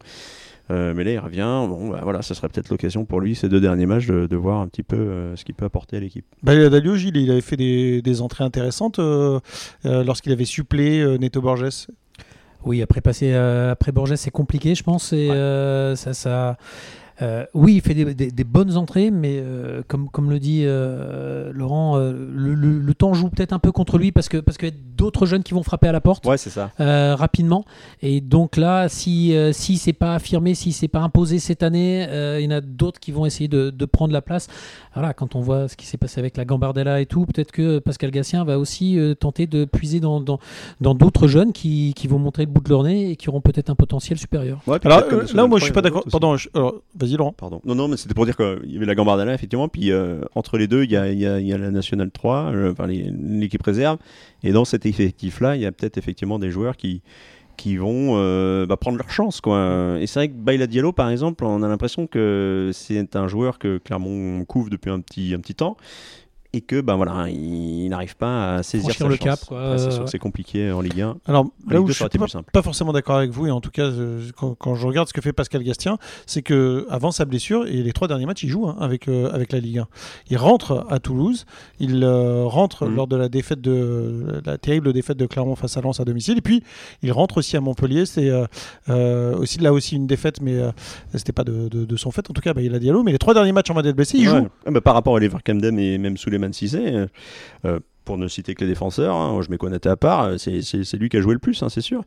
[0.96, 3.60] mais là il revient bon bah, voilà ça serait peut-être l'occasion pour lui ces deux
[3.60, 6.26] derniers matchs de, de voir un petit peu euh, ce qu'il peut apporter à l'équipe
[6.44, 9.40] Balia Dalio, Gilles, il avait fait des, des entrées intéressantes euh,
[9.86, 11.88] euh, lorsqu'il avait supplé euh, Neto Borges.
[12.64, 15.14] Oui, après passer euh, après Borges, c'est compliqué, je pense.
[15.14, 15.36] Et Ouais.
[15.36, 16.58] euh, ça, ça.
[17.22, 20.64] Euh, oui, il fait des, des- des bonnes entrées, mais euh, comme, comme le dit
[20.66, 24.38] euh, Laurent, euh, le, le- le temps joue peut-être un peu contre lui parce que
[24.38, 26.72] parce qu'il y a d'autres jeunes qui vont frapper à la porte ouais c'est ça
[26.80, 27.66] euh, rapidement.
[28.02, 32.06] Et donc là, si euh, si c'est pas affirmé, si c'est pas imposé cette année,
[32.10, 34.48] euh, il y en a d'autres qui vont essayer de, de prendre la place.
[34.94, 37.80] Voilà, quand on voit ce qui s'est passé avec la Gambardella et tout, peut-être que
[37.80, 40.40] Pascal Gassien va aussi euh, tenter de puiser dans dans
[40.82, 43.42] dans d'autres jeunes qui, qui vont montrer le bout de leur nez et qui auront
[43.42, 44.60] peut-être un potentiel supérieur.
[44.68, 46.04] Ouais, Alors là, moi, je suis pas d'accord.
[46.12, 47.11] Pardon, je- alors, vas-y,
[47.66, 50.58] Non, non, mais c'était pour dire qu'il y avait la Gambardella, effectivement, puis euh, entre
[50.58, 53.98] les deux, il y a, la Nationale 3, euh, l'équipe réserve,
[54.44, 57.02] et dans cet effectif-là, il y a peut-être effectivement des joueurs qui,
[57.58, 59.42] qui vont euh, bah, prendre leur chance.
[59.42, 59.98] Quoi.
[60.00, 63.60] Et c'est vrai que Baila Diallo, par exemple, on a l'impression que c'est un joueur
[63.60, 65.78] que Clermont couvre depuis un petit, un petit temps.
[66.54, 69.24] Et que ben voilà, il, il n'arrive pas à saisir sa le chance.
[69.24, 71.16] cap, c'est Euh, sûr que c'est compliqué en Ligue 1.
[71.26, 72.06] Alors En là où 2, je suis
[72.52, 75.14] pas, forcément d'accord avec vous, et en tout cas, euh, quand, quand je regarde ce
[75.14, 78.50] que fait Pascal Gastien, c'est que avant sa blessure, et les trois derniers matchs, il
[78.50, 79.88] joue hein, avec, euh, avec la Ligue 1.
[80.30, 81.46] Il rentre à Toulouse,
[81.80, 82.96] il euh, rentre Mhm.
[82.96, 86.38] lors de la défaite de la terrible défaite de Clermont face à Lens à domicile,
[86.38, 86.64] et puis
[87.02, 88.06] il rentre aussi à Montpellier.
[88.06, 88.46] C'est euh,
[88.90, 90.72] euh, aussi là aussi une défaite, mais euh,
[91.16, 92.30] c'était pas de, de- de son fait.
[92.30, 94.18] En tout cas, bah, il a Diallo, mais les trois derniers matchs en d'être blessé,
[94.18, 94.40] il Ouais.
[94.42, 94.48] joue.
[94.66, 97.08] Ah bah, par rapport à Oliver Camden et même Souleymane Cissé, euh,
[97.66, 101.08] euh, pour ne citer que les défenseurs, hein, je m'ai à part, euh, c'est- lui
[101.08, 102.04] qui a joué le plus, hein, c'est sûr.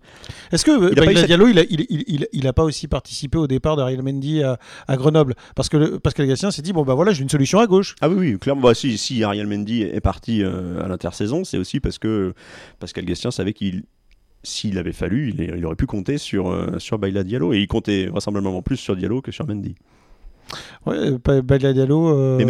[0.51, 2.53] Est-ce que Il a eu Baila cette- Diallo, il a, il, il, il, il a
[2.53, 5.35] pas aussi participé au départ d'Ariel Mendy à, à Grenoble?
[5.55, 7.95] Parce que le- Pascal Gastien s'est dit bon bah voilà, j'ai une solution à gauche.
[8.01, 8.63] Ah oui, oui, clairement.
[8.63, 12.35] Bah, si, si Ariel Mendy est parti euh, à l'intersaison, c'est aussi parce que
[12.81, 13.85] Pascal Gastien savait qu'il
[14.43, 17.55] s'il avait fallu, il aurait pu compter sur, euh, sur Baila Diallo.
[17.55, 19.75] Et il comptait vraisemblablement plus sur Diallo que sur Mendy.
[20.87, 22.09] Ouais, Ba- Baila Diallo.
[22.09, 22.45] euh, Mais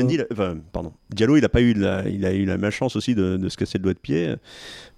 [0.73, 0.93] pardon.
[1.11, 3.79] Diallo, il a pas eu la, il a eu la malchance aussi de, se casser
[3.79, 4.35] le doigt de pied.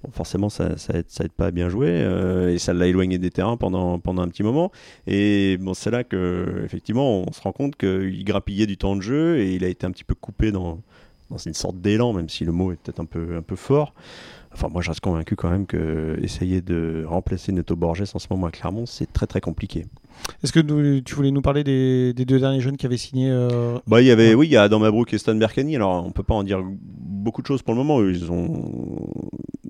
[0.03, 3.31] Bon, forcément, ça, ça ça pas à bien jouer euh, et ça l'a éloigné des
[3.31, 4.71] terrains pendant, pendant un petit moment.
[5.07, 9.03] Et bon, c'est là que effectivement, on se rend compte qu'il grappillait du temps de
[9.03, 10.81] jeu et il a été un petit peu coupé dans,
[11.31, 13.95] dans une sorte d'élan, même si le mot est peut-être un peu, un peu fort.
[14.53, 18.27] Enfin, moi, je reste convaincu quand même que essayer de remplacer Neto Borges en ce
[18.31, 19.85] moment à Clermont, c'est très très compliqué.
[20.47, 23.29] Est-ce que nous- tu voulais nous parler des, des deux derniers jeunes qui avaient signé
[23.33, 24.35] euh, Bah, il y avait, Ouais.
[24.37, 25.75] oui, il y a Adam Mabrouk et Stan Berkani.
[25.75, 28.01] Alors, on peut pas en dire beaucoup de choses pour le moment.
[28.01, 29.11] Ils ont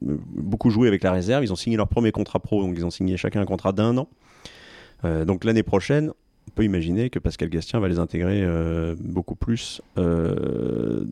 [0.03, 1.43] beaucoup joué avec la réserve.
[1.43, 3.97] Ils ont signé leur premier contrat pro, donc ils ont signé chacun un contrat d'un
[3.97, 4.07] an.
[5.07, 6.11] Euh, donc l'année prochaine,
[6.49, 11.05] on peut imaginer que Pascal Gastien va les intégrer euh, beaucoup plus euh,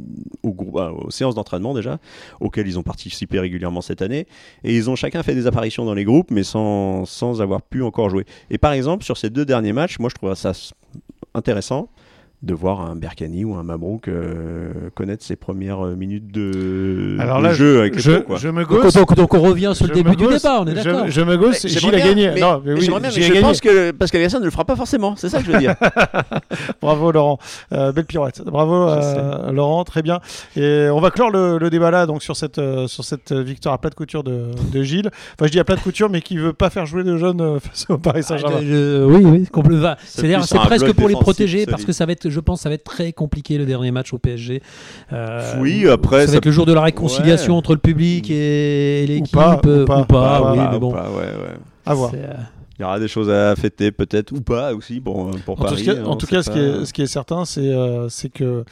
[0.42, 1.98] au grou- ah, aux séances d'entraînement déjà,
[2.40, 4.26] auxquelles ils ont participé régulièrement cette année.
[4.62, 7.82] Et ils ont chacun fait des apparitions dans les groupes, mais sans, sans avoir pu
[7.82, 8.24] encore jouer.
[8.50, 10.52] Et par exemple, sur ces deux derniers matchs, moi je trouve ça
[11.34, 11.88] intéressant
[12.44, 17.38] de voir un Berkani ou un Mabrouk euh, connaître ses premières euh, minutes de, Alors
[17.38, 18.36] de là, jeu avec les je, pros, quoi.
[18.36, 18.94] je me Donc, gausse.
[18.94, 21.08] donc- donc on revient sur le début du débat, on est je- d'accord.
[21.08, 22.30] Je, me gausse, Gilles a gagné.
[22.34, 23.40] mais- non, mais oui, mais je gagné.
[23.40, 25.14] pense que Pascal Gastien ne le fera pas forcément.
[25.16, 25.74] C'est ça que je veux dire.
[26.82, 27.38] Bravo Laurent,
[27.72, 28.42] Euh, belle pirouette.
[28.44, 30.20] Bravo euh, Laurent, très bien.
[30.56, 33.74] Et on va clore le, le débat là, donc sur cette euh, sur cette victoire
[33.74, 35.08] à plat de couture de, de Gilles.
[35.34, 37.58] Enfin, je dis à plat de couture, mais qui veut pas faire jouer de jeunes
[37.60, 38.56] face au Paris Saint-Germain.
[38.58, 39.46] Ah, je- oui, oui,
[40.06, 42.74] C'est-à-dire, c'est presque pour les protéger parce que ça va être, je pense, ça va
[42.74, 44.60] être très compliqué le dernier match au PSG.
[45.12, 47.58] Euh, Oui, après, ça va ça- être le jour de la réconciliation Ouais.
[47.58, 50.76] entre le public et, l'équipe, pas, ou euh, pas, ou pas, ou oui, pas, mais
[50.76, 50.92] ou bon.
[50.92, 51.54] pas, ouais, ouais.
[51.86, 52.10] À voir.
[52.74, 55.64] Euh, Il y aura des choses à fêter peut-être ou pas aussi pour, pour En
[55.64, 55.84] tout Paris.
[55.84, 58.64] cas, hein, en tout cas, ce, qui est, ce qui est certain, c'est euh, que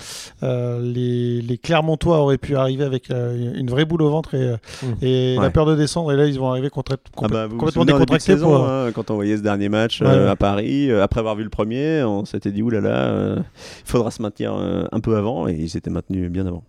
[0.43, 4.43] euh, les, les Clermontois auraient pu arriver avec euh, une vraie boule au ventre et,
[4.49, 4.87] euh, Mm.
[5.03, 6.13] et la peur de descendre.
[6.13, 8.33] Et là, ils vont arriver contre, Ah bah, vous complètement décontractés.
[8.33, 10.31] saison, pour, hein, quand on voyait ce dernier match Ouais, euh, ouais.
[10.31, 14.11] à Paris, euh, après avoir vu le premier, on s'était dit oulala, euh, il faudra
[14.11, 16.65] se maintenir euh, un peu avant et ils s'étaient maintenus bien avant.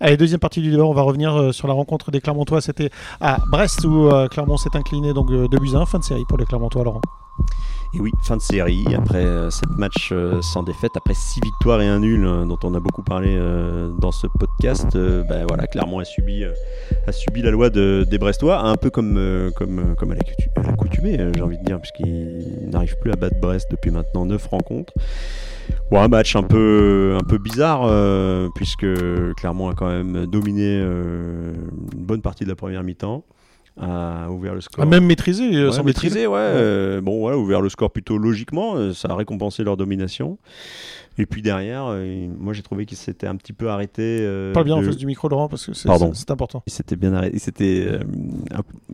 [0.00, 2.60] Allez, deuxième partie du débat, on va revenir euh, sur la rencontre des Clermontois.
[2.60, 5.86] C'était à Brest où euh, Clermont s'est incliné donc euh, de buts à un.
[5.86, 7.00] Fin de série pour les Clermontois, Laurent.
[7.94, 11.80] Et oui, fin de série, après euh, sept matchs euh, sans défaite, après six victoires
[11.80, 15.46] et un nul, euh, dont on a beaucoup parlé euh, dans ce podcast, euh, ben
[15.48, 16.52] voilà, Clermont a subi, euh,
[17.42, 20.14] la loi de- des Brestois, un peu comme, euh, comme, euh, comme à
[20.62, 24.46] l'accoutumée, euh, j'ai envie de dire, puisqu'ils n'arrivent plus à battre Brest depuis maintenant neuf
[24.46, 24.92] rencontres.
[25.90, 28.86] Bon, un match un peu, bizarre, euh, puisque
[29.36, 31.54] Clermont a quand même dominé euh,
[31.96, 33.24] une bonne partie de la première mi-temps,
[33.80, 34.82] a ouvert le score.
[34.82, 36.36] Ah, même maîtrisé, euh, Ouais, sans maîtrisé, ouais.
[36.38, 38.74] euh, bon, voilà, ouvert le score plutôt logiquement.
[38.76, 40.38] euh, ça a récompensé leur domination.
[41.18, 44.20] Et puis derrière, euh, moi j'ai trouvé qu'ils s'étaient un petit peu arrêtés.
[44.52, 46.12] Parle bien en face du micro, Laurent, parce que c'est Pardon.
[46.12, 46.62] c'est- c'est important.
[46.66, 47.36] Ils s'étaient bien arrêtés.
[47.36, 47.88] Ils s'étaient,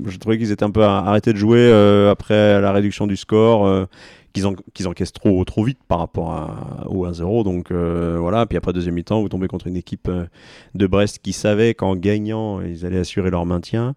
[0.06, 1.72] je trouvais qu'ils étaient un peu arrêtés de jouer
[2.10, 3.88] après la réduction du score.
[4.32, 7.44] Qu'ils en- qu'ils encaissent trop, trop vite par rapport à, au 1-0.
[7.44, 10.24] Donc euh, voilà, puis après deuxième mi-temps, vous tombez contre une équipe euh,
[10.74, 13.94] de Brest qui savait qu'en gagnant, ils allaient assurer leur maintien.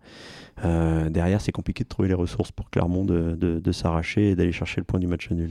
[0.64, 4.54] Euh, derrière, c'est compliqué de trouver les ressources pour Clermont de, de- s'arracher et d'aller
[4.54, 5.50] chercher le point du match nul.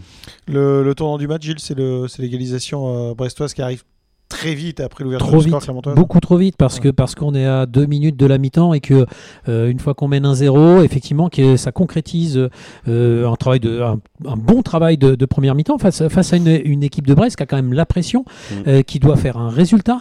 [0.49, 1.77] Le, le tournant du match, Gilles, c'est
[2.18, 3.85] l'égalisation brestoise qui arrive
[4.29, 6.81] très vite après l'ouverture Trop du vite, beaucoup trop vite parce Ouais.
[6.83, 9.07] que parce qu'on est à deux minutes de la mi-temps et que
[9.49, 12.49] euh, une fois qu'on mène un zéro, effectivement, que ça concrétise
[12.89, 16.33] euh, un travail de un, un bon travail de, de première mi-temps face à- face
[16.33, 18.55] à une, une équipe de Brest qui a quand même la pression, Mm.
[18.69, 20.01] euh, qui doit faire un résultat.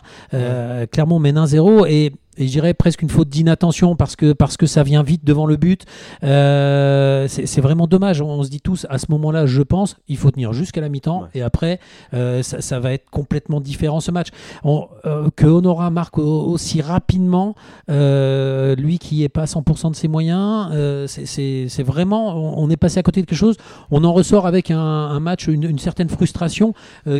[0.91, 4.57] Clermont mène un zéro et et je dirais presque une faute d'inattention parce que, parce
[4.57, 5.83] que ça vient vite devant le but.
[6.23, 8.21] Euh, c'est vraiment dommage.
[8.21, 11.23] On, se dit tous, à ce moment-là, je pense, il faut tenir jusqu'à la mi-temps
[11.23, 11.27] Ouais.
[11.35, 11.79] et après,
[12.13, 14.29] euh, ça, ça va être complètement différent ce match.
[14.63, 17.55] On- euh, que Honora marque au- aussi rapidement,
[17.89, 20.69] euh, lui qui n'est pas à 100% de ses moyens,
[21.07, 23.57] c'est- vraiment, on, on est passé à côté de quelque chose.
[23.91, 26.73] On en ressort avec un, un match, une, une certaine frustration
[27.05, 27.19] que,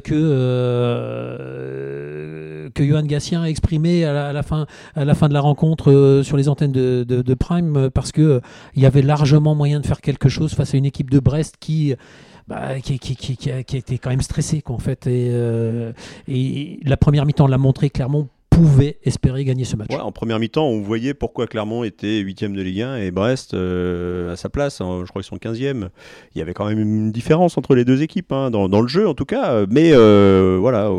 [2.74, 5.42] que Johan Gatien a exprimé à la, à la fin, à la fin de la
[5.42, 8.40] rencontre euh, sur les antennes de, Prime euh, parce que euh,
[8.76, 11.56] il y avait largement moyen de faire quelque chose face à une équipe de Brest
[11.60, 11.96] qui
[12.48, 15.32] bah, qui, qui, quand même stressée en fait et,
[16.28, 19.90] et la première mi-temps l'a montré clairement pouvait espérer gagner ce match.
[19.92, 24.36] En première mi-temps, on voyait pourquoi Clermont était 8 de Ligue 1 et Brest à
[24.36, 24.80] sa place.
[24.80, 25.88] hein, je crois qu'ils sont 15e.
[26.36, 29.08] Il y avait quand même une différence entre les deux équipes, hein, dans, le jeu
[29.08, 29.66] en tout cas.
[29.72, 30.92] Mais voilà,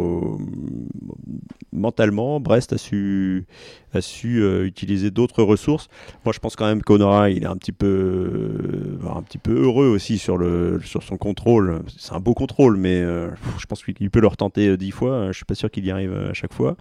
[1.74, 3.44] mentalement, Brest a su,
[3.92, 5.88] a su euh, utiliser d'autres ressources.
[6.24, 9.52] Moi, je pense quand même qu'Honora, il est un petit peu, euh, un petit peu
[9.60, 11.82] heureux aussi sur, le, sur son contrôle.
[11.98, 15.26] C'est un beau contrôle, mais euh, je pense qu'il peut le retenter dix fois.
[15.32, 16.76] Je suis pas sûr qu'il y arrive à chaque fois.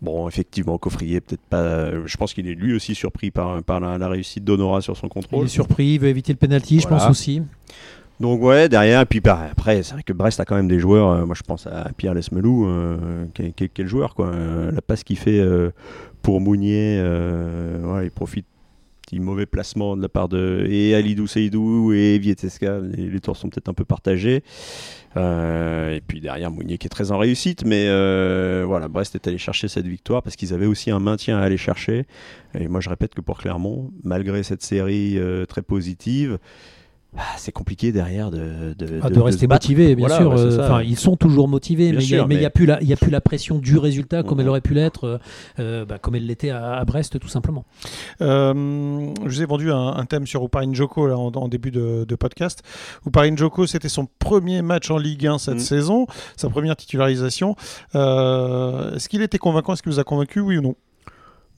[0.00, 1.92] Bon, effectivement, Coffrier, peut-être pas.
[2.06, 5.06] Je pense qu'il est lui aussi surpris par, par la, la réussite d'Honora sur son
[5.06, 5.44] Il contrôle.
[5.44, 7.42] est surpris, il veut éviter le penalty, je pense aussi.
[8.22, 11.10] Donc ouais, derrière, puis bah, après, c'est vrai que Brest a quand même des joueurs.
[11.10, 14.28] euh, moi, je pense à Pierre Lesmelou, euh, quel, joueur quoi.
[14.28, 15.44] Euh, la passe qu'il fait
[16.22, 18.46] pour Mounier, il profite.
[19.04, 22.78] Petit mauvais placement de la part de et Alidou Seydou et Vieteska.
[22.78, 24.44] Les, les tours sont peut-être un peu partagés.
[25.16, 27.88] Et puis derrière Mounier qui est très en réussite, mais
[28.64, 31.56] voilà, Brest est allé chercher cette victoire parce qu'ils avaient aussi un maintien à aller
[31.56, 32.06] chercher.
[32.56, 36.38] Et moi, je répète que pour Clermont, malgré cette série très positive,
[37.36, 40.30] c'est compliqué derrière de, de, Ah, de, de- de rester motivé, bien Voilà, sûr.
[40.30, 40.64] ouais, c'est euh.
[40.64, 42.92] Enfin, ils sont toujours motivés, Bien mais il n'y a, mais plus la, il y
[42.92, 45.18] a plus la pression du résultat comme elle aurait pu l'être, euh,
[45.58, 47.64] euh, bah, comme elle l'était à, à Brest, tout simplement.
[48.22, 51.70] Euh, je vous ai vendu un, un thème sur Uparin Joko là, en, en début
[51.70, 52.62] de, de podcast.
[53.06, 55.58] Uparin Joko, c'était son premier match en Ligue 1 cette Mm.
[55.60, 57.56] saison, sa première titularisation.
[57.94, 59.74] Euh, Est-ce qu'il était convaincant?
[59.74, 60.74] Est-ce qu'il nous a convaincu, oui ou non?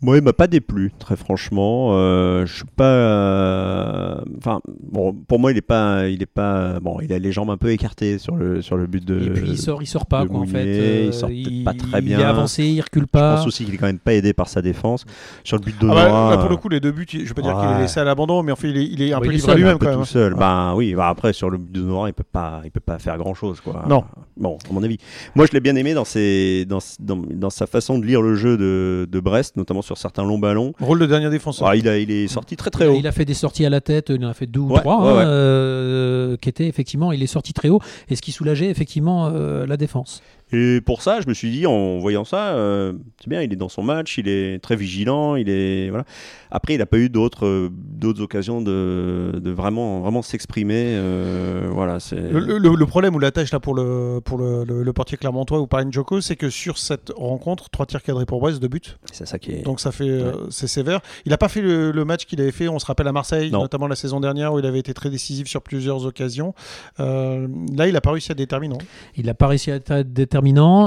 [0.04, 1.92] Moi, il m'a pas déplu, très franchement.
[1.94, 2.84] Euh, je suis pas.
[2.84, 4.60] euh, Enfin,
[4.92, 6.78] bon, pour moi, il est pas, il est pas.
[6.80, 9.18] Bon, il a les jambes un peu écartées sur le sur le but de.
[9.20, 10.58] Et puis il sort, il sort pas, quoi, en fait.
[10.64, 11.30] Mounier, Euh, il sort
[11.64, 12.20] pas très Il bien.
[12.20, 13.36] est avancé, il recule Je pas.
[13.36, 15.04] pense aussi qu'il est quand même pas aidé par sa défense.
[15.42, 17.34] Sur le but de Ah bah, là, Pour le coup, les deux buts, je vais
[17.34, 19.20] pas dire qu'il est laissé à l'abandon, mais en fait, il est, il est un
[19.20, 20.04] peu il est livré à seul, lui-même quand tout même.
[20.04, 20.32] seul.
[20.34, 20.38] Ouais.
[20.40, 22.98] Ben oui, bah, après sur le but de Nora, il peut pas, il peut pas
[22.98, 23.84] faire grand chose quoi.
[23.88, 24.04] Non.
[24.36, 24.98] Bon, à mon avis.
[25.34, 28.34] Moi, je l'ai bien aimé dans ses, dans, dans, dans sa façon de lire le
[28.34, 30.72] jeu de, de Brest, notamment sur certains longs ballons.
[30.80, 31.68] Rôle de dernier défenseur.
[31.68, 32.96] Ah, il a, il est sorti très très haut.
[32.98, 34.80] Il a fait des sorties à la tête, il en a fait deux ou Ouais,
[34.80, 35.22] trois, ouais, hein, ouais.
[35.26, 39.66] euh, qui étaient effectivement, il est sorti très haut, et ce qui soulageait effectivement euh,
[39.66, 40.22] la défense.
[40.54, 43.56] Et pour ça, je me suis dit, en voyant ça, euh, c'est bien, il est
[43.56, 46.04] dans son match, il est très vigilant, il est voilà.
[46.50, 50.84] Après, il n'a pas eu d'autres euh, d'autres occasions de, de vraiment vraiment s'exprimer.
[50.96, 52.14] euh, voilà, c'est.
[52.16, 55.16] Le, le- le problème ou la tâche là pour le pour le, le- le portier
[55.18, 58.68] clermontois ou Paris Joko, c'est que sur cette rencontre, trois tirs cadrés pour Brest, deux
[58.68, 58.80] buts.
[59.12, 59.62] C'est ça qui est.
[59.62, 61.00] Donc ça fait euh, c'est sévère.
[61.26, 62.68] Il n'a pas fait le, le match qu'il avait fait.
[62.68, 63.62] On se rappelle à Marseille, Non.
[63.62, 66.54] notamment la saison dernière où il avait été très décisif sur plusieurs occasions.
[67.00, 68.78] Euh, là, il n'a pas réussi à déterminer.
[69.16, 70.43] Il n'a pas réussi à être déterminant.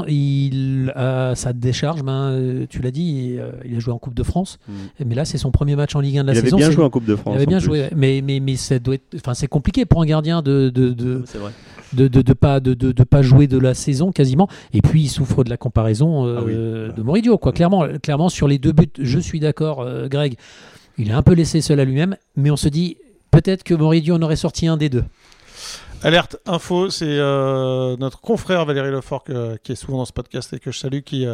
[0.08, 3.98] Il a sa décharge, ben, euh, tu l'as dit, il, euh, il a joué en
[4.00, 4.60] Coupe de France.
[4.68, 4.74] Mm.
[5.06, 6.58] Mais là, c'est son premier match en Ligue 1 de la il avait saison.
[6.58, 7.34] bien c'est- joué en Coupe de France.
[7.34, 10.06] Il avait bien joué, mais, mais, mais ça doit être, enfin, c'est compliqué pour un
[10.06, 11.24] gardien de de, de,
[11.94, 14.48] de, de, pas de, de, de pas jouer de la saison quasiment.
[14.74, 16.54] Et puis il souffre de la comparaison euh, Ah oui.
[16.98, 17.52] de Moridio, quoi.
[17.54, 20.36] Clairement, clairement sur les deux buts, je suis d'accord, euh, Greg.
[20.98, 22.98] Il est un peu laissé seul à lui-même, mais on se dit
[23.32, 25.04] peut-être que Moridio en aurait sorti un des deux.
[26.04, 30.54] Alerte info, c'est euh, notre confrère Valérie Lefort que- qui est souvent dans ce podcast
[30.54, 31.34] et que je salue, qui, euh,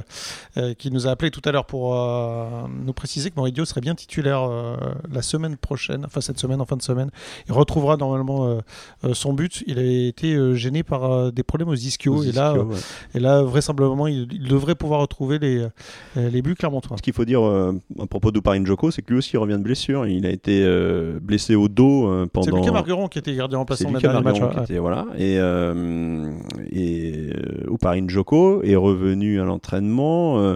[0.57, 2.45] euh, qui nous a appelé tout à l'heure pour euh,
[2.83, 4.77] nous préciser que Moridio serait bien titulaire euh,
[5.11, 7.11] la semaine prochaine, enfin cette semaine, en fin de semaine.
[7.47, 8.59] Il retrouvera normalement euh,
[9.03, 9.63] euh, son but.
[9.67, 12.61] Il a été euh, gêné par euh, des problèmes aux ischios Aux et là, ischios,
[12.61, 12.79] euh, ouais.
[13.15, 16.95] et là vraisemblablement, il, il devrait pouvoir retrouver les, euh, les buts clermontois.
[16.97, 19.57] Ce qu'il faut dire euh, à propos d'Uparin Joko, c'est que lui aussi il revient
[19.57, 20.07] de blessure.
[20.07, 22.45] Il a été euh, blessé au dos euh, pendant.
[22.45, 24.39] C'est Lucas Margueron qui était gardien le Lucas dernier match.
[24.57, 25.07] Qui était- voilà.
[25.17, 26.31] Et, euh,
[26.71, 30.55] et euh, Uparin Joko est revenu à l'entraînement euh,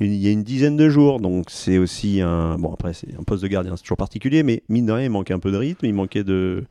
[0.00, 1.20] il y a une dizaine de jours.
[1.20, 2.58] Donc c'est aussi un.
[2.58, 5.10] Bon, après, c'est un poste de gardien, c'est toujours particulier, mais mine de rien, il
[5.10, 6.64] manquait un peu de rythme, il manquait de.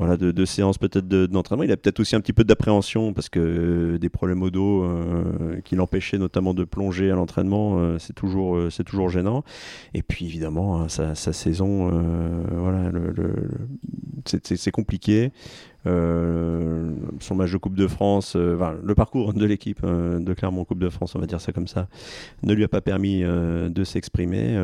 [0.00, 1.62] Voilà, de, séances peut-être de- d'entraînement.
[1.62, 4.82] il a peut-être aussi un petit peu d'appréhension parce que euh, des problèmes au dos
[4.82, 9.44] euh, qui l'empêchaient notamment de plonger à l'entraînement, euh, c'est toujours, c'est toujours gênant.
[9.92, 11.90] Et puis évidemment, hein, sa, sa saison,
[12.50, 12.90] voilà,
[14.24, 15.32] c'est- compliqué.
[15.84, 21.14] Son match de Coupe de France, le parcours de l'équipe de Clermont Coupe de France,
[21.14, 21.88] on va dire ça comme ça,
[22.42, 24.58] ne lui a pas permis de s'exprimer.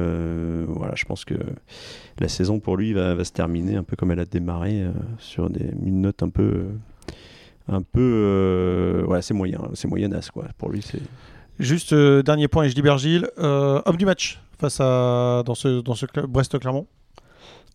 [0.67, 1.35] Voilà, je pense que
[2.21, 4.85] la saison pour lui va, se terminer un peu comme elle a démarré
[5.27, 6.69] sur des, une note un peu, euh,
[7.69, 10.47] un peu, euh, voilà, c'est moyen, c'est moyennasse quoi.
[10.59, 11.03] Pour lui, c'est
[11.59, 13.29] Juste euh, dernier point, et je Gilles.
[13.39, 16.87] Euh, homme du match face à dans ce dans ce club Brest-Clermont.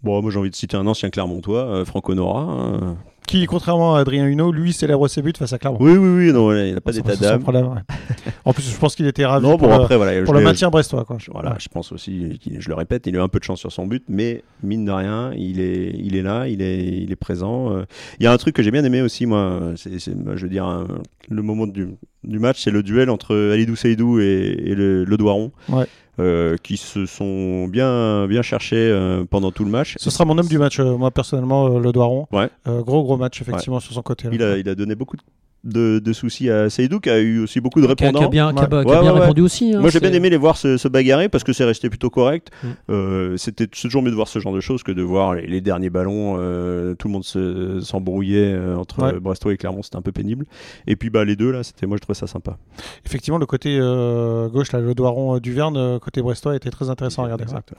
[0.03, 0.21] Bon.
[0.21, 2.41] Moi, j'ai envie de citer un ancien Clermontois, euh, Franco Nora.
[2.41, 2.97] hein.
[3.27, 5.77] Qui, contrairement à Adrien Huneau, lui célèbre ses buts face à Clermont.
[5.79, 7.43] Oui, oui, oui, non, il n'a pas d'état d'âme.
[8.45, 10.41] en plus, je pense qu'il était ravi Non, pour, bon, le- après, voilà, pour le
[10.41, 11.05] maintien brestois.
[11.05, 11.17] Quoi.
[11.31, 11.55] Voilà, Ouais.
[11.59, 13.85] je pense aussi, je le répète, il a eu un peu de chance sur son
[13.87, 17.71] but, mais mine de rien, il est, il est là, il est, il est présent.
[17.71, 17.83] Euh,
[18.19, 20.49] Il y a un truc que j'ai bien aimé aussi, moi, c'est, c'est, je veux
[20.49, 20.87] dire, un-
[21.29, 21.87] le moment du,
[22.25, 24.23] du match, c'est le duel entre Alidou Seydou et,
[24.65, 25.85] et le, le Doiron, Ouais.
[26.19, 29.95] Euh, qui se sont bien, bien cherchés euh, pendant tout le match.
[29.97, 32.27] Ce sera mon homme du match, euh, moi personnellement, le Doiron.
[32.31, 32.49] Ouais.
[32.65, 34.27] Gros, gros match, effectivement, sur son côté.
[34.27, 34.33] là.
[34.33, 35.21] Il a, il a donné beaucoup de,
[35.63, 38.07] de, de soucis à Seydou, qui a eu aussi beaucoup de Qui a, qui a
[38.07, 38.29] répondants.
[38.29, 39.19] bien, qui a- qui bien ouais, ouais.
[39.19, 39.73] répondu aussi.
[39.75, 42.09] hein, Moi j'ai bien aimé les voir se, se bagarrer parce que c'est resté plutôt
[42.09, 42.49] correct.
[42.63, 42.67] Mm.
[42.89, 45.61] Euh, C'était toujours mieux de voir ce genre de choses que de voir les, les
[45.61, 46.37] derniers ballons.
[46.39, 49.19] euh, tout le monde se- s'embrouillait euh, entre Ouais.
[49.19, 50.45] Brestois et Clermont, c'était un peu pénible.
[50.87, 52.57] Et puis bah les deux là, c'était moi je trouvais ça sympa.
[53.05, 56.89] Effectivement, le côté euh, gauche, là, le Doiron euh, Duverne, euh, côté brestois, était très
[56.89, 57.43] intéressant à regarder.
[57.43, 57.73] Exact.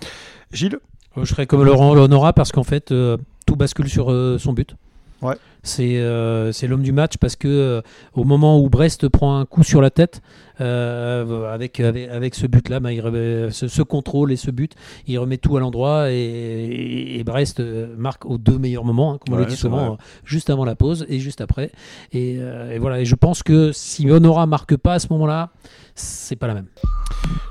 [0.52, 0.78] Gilles?
[1.18, 3.16] Euh, Je serais comme Laurent Honora parce qu'en fait, euh,
[3.46, 4.74] tout bascule sur euh, son but.
[5.20, 5.34] Ouais.
[5.64, 7.80] C'est euh, c'est l'homme du match parce que euh,
[8.14, 10.20] au moment où Brest prend un coup sur la tête,
[10.60, 14.72] euh, avec, avec, avec ce but-là, bah, il remet- ce, ce contrôle et ce but,
[15.06, 17.62] il remet tout à l'endroit et, et- et Brest
[17.96, 21.06] marque aux deux meilleurs moments, hein, comme on le dit souvent, juste avant la pause
[21.08, 21.70] et juste après.
[22.12, 25.50] Et, et voilà, et je pense que si Honora marque pas à ce moment-là,
[25.94, 26.66] c'est pas la même.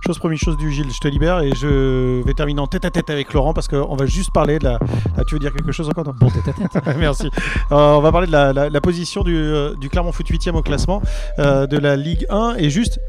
[0.06, 2.90] Chose première, chose du Gilles, je te libère et je vais terminer en tête à
[2.90, 4.80] tête avec Laurent parce qu'on va juste parler de la.
[5.16, 6.96] Ah, tu veux dire quelque chose encore non Bon tête à tête.
[6.98, 7.30] Merci.
[8.02, 8.34] On va parler de
[8.74, 11.04] la, position du, euh, du Clermont Foot 8 au classement
[11.38, 13.00] euh, de la Ligue 1 et juste.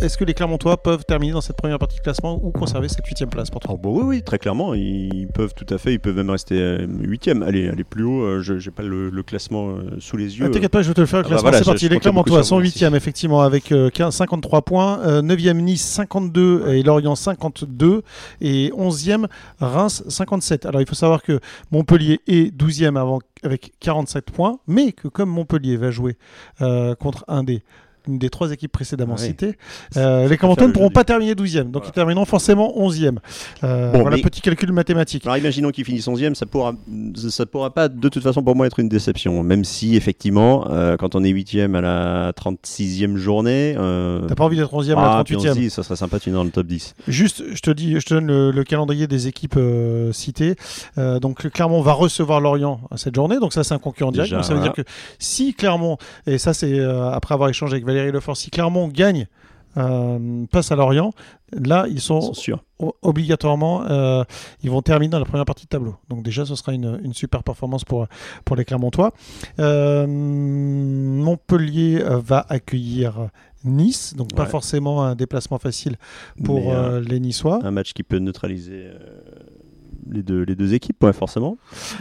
[0.00, 3.06] Est-ce que les Clermontois peuvent terminer dans cette première partie de classement ou conserver cette
[3.06, 5.92] huitième place pour toi Oh, bah oui, oui, très clairement, ils peuvent tout à fait,
[5.94, 8.22] ils peuvent même rester euh, huitième, aller, aller plus haut.
[8.22, 10.46] euh, je j'ai pas le, le classement euh, sous les yeux.
[10.46, 11.42] Ah, T'inquiète pas, je vais te le faire le Ah bah classement.
[11.50, 11.84] voilà, c'est je- parti.
[11.86, 15.00] je les Clermontois sont 8e, effectivement, avec euh, 15, 53 points.
[15.22, 16.68] 9e Nice, 52.
[16.74, 18.02] Et Lorient, 52.
[18.40, 19.26] Et 11e
[19.60, 20.66] Reims, 57.
[20.66, 24.58] Alors, il faut savoir que Montpellier est 12e avant, avec 47 points.
[24.66, 26.16] Mais que comme Montpellier va jouer
[26.62, 27.62] euh, contre un des
[28.06, 29.28] une des trois équipes précédemment Ah oui.
[29.28, 29.56] citées,
[29.96, 31.64] euh, les faire ne pourront pas terminer 12e.
[31.70, 31.88] Donc, Voilà.
[31.88, 33.18] ils termineront forcément 11e.
[33.62, 35.24] Euh, Bon, voilà, mais- petit calcul mathématique.
[35.24, 36.74] Alors imaginons qu'ils finissent 11e, ça pourra,
[37.16, 39.42] ça pourra pas de toute façon pour moi être une déception.
[39.42, 44.44] Même si effectivement, euh, quand on est 8e à la 36e journée, euh, T'as pas
[44.44, 45.54] envie d'être 11e à ah, la puis on se 38e.
[45.54, 46.94] dit, ça serait sympa de finir dans le top 10.
[47.08, 50.56] Juste, je te dis, je te donne le, le calendrier des équipes euh, citées.
[50.96, 54.26] Donc le Clermont va recevoir Lorient à cette journée, donc ça c'est un concurrent direct.
[54.30, 54.82] Déjà, donc ça veut dire que
[55.18, 56.78] si Clermont, et ça c'est
[57.12, 59.26] après avoir échangé avec Valérie Lefort, si Clermont gagne,
[59.76, 61.12] euh, passe à Lorient,
[61.52, 62.54] là, ils sont, Ils
[63.02, 64.24] obligatoirement, euh,
[64.62, 65.96] ils vont terminer dans la première partie de tableau.
[66.08, 68.06] Donc déjà, ce sera une, une super performance pour,
[68.44, 69.12] pour les Clermontois.
[69.58, 73.30] Euh, Montpellier euh, va accueillir
[73.64, 75.96] Nice, donc pas forcément un déplacement facile
[76.44, 77.60] pour euh, euh, les Niçois.
[77.62, 78.98] un match qui peut neutraliser euh,
[80.10, 81.56] les, deux, les deux équipes, ouais, forcément.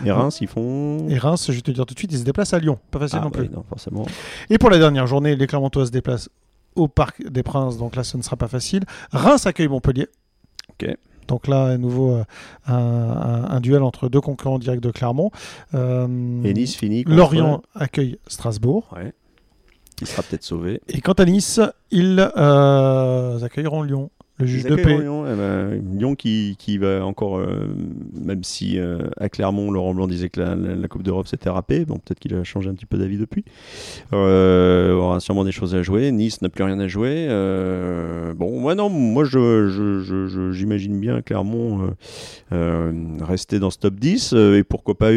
[0.06, 1.08] Et Reims, ils font.
[1.10, 2.80] Et Reims, je vais te dire tout de suite, ils se déplacent à Lyon.
[2.92, 3.44] Pas facile Ah, non plus.
[3.44, 4.06] ouais, non, forcément.
[4.50, 6.30] Et pour la dernière journée, les Clermontois se déplacent
[6.76, 8.84] au Parc des Princes, donc là ce ne sera pas facile.
[9.12, 10.08] Reims accueille Montpellier.
[10.70, 10.96] Ok.
[11.28, 12.24] Donc là, à nouveau, euh,
[12.68, 15.32] un, un- un duel entre deux concurrents directs de Clermont.
[15.74, 16.08] Euh,
[16.44, 17.04] Et Nice finit.
[17.06, 18.90] contre- Lorient accueille Strasbourg.
[18.96, 19.14] Ouais.
[19.96, 20.82] Qui sera peut-être sauvé.
[20.90, 21.62] Et quant à Nice,
[21.92, 24.10] ils euh, accueilleront Lyon.
[24.40, 24.98] Le juge de paix.
[24.98, 27.68] Lyon, eh ben, Lyon qui, qui va encore, euh,
[28.20, 31.52] même si euh, à Clermont, Laurent Blanc disait que la, la- la Coupe d'Europe s'était
[31.52, 33.46] râpée, bon, peut-être qu'il a changé un petit peu d'avis depuis.
[34.12, 36.12] Euh, aura sûrement des choses à jouer.
[36.12, 37.28] Nice n'a plus rien à jouer.
[38.36, 41.92] Bon, moi non, moi je, je- je- je- j'imagine bien Clermont
[42.52, 45.12] rester dans ce top 10 euh, et pourquoi pas,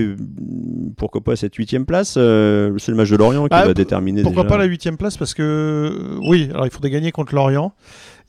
[0.96, 2.10] pourquoi pas cette huitième place.
[2.12, 4.22] c'est le match de Lorient qui Ah, va déterminer.
[4.22, 4.54] Pourquoi déjà.
[4.56, 7.72] pas la huitième place Parce que, oui, alors il faudrait gagner contre Lorient.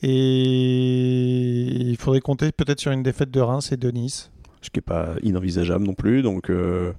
[0.03, 0.09] Et
[1.89, 4.31] il faudrait compter peut-être sur une défaite de Reims et de Nice.
[4.61, 6.21] ce qui n'est pas inenvisageable non plus.
[6.21, 6.93] Donc, euh,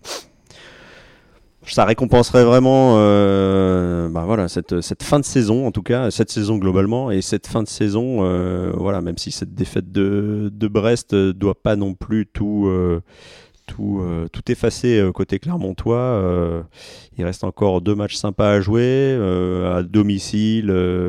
[1.63, 6.31] ça récompenserait vraiment euh, bah voilà, cette, cette fin de saison, en tout cas, cette
[6.31, 10.69] saison globalement, et cette fin de saison, euh, voilà, même si cette défaite de, de
[10.69, 12.69] Brest ne doit pas non plus tout.
[13.71, 15.97] Euh, tout, euh, tout effacer euh, côté Clermontois.
[15.99, 16.63] euh,
[17.17, 20.67] il reste encore deux matchs sympas à jouer euh, à domicile.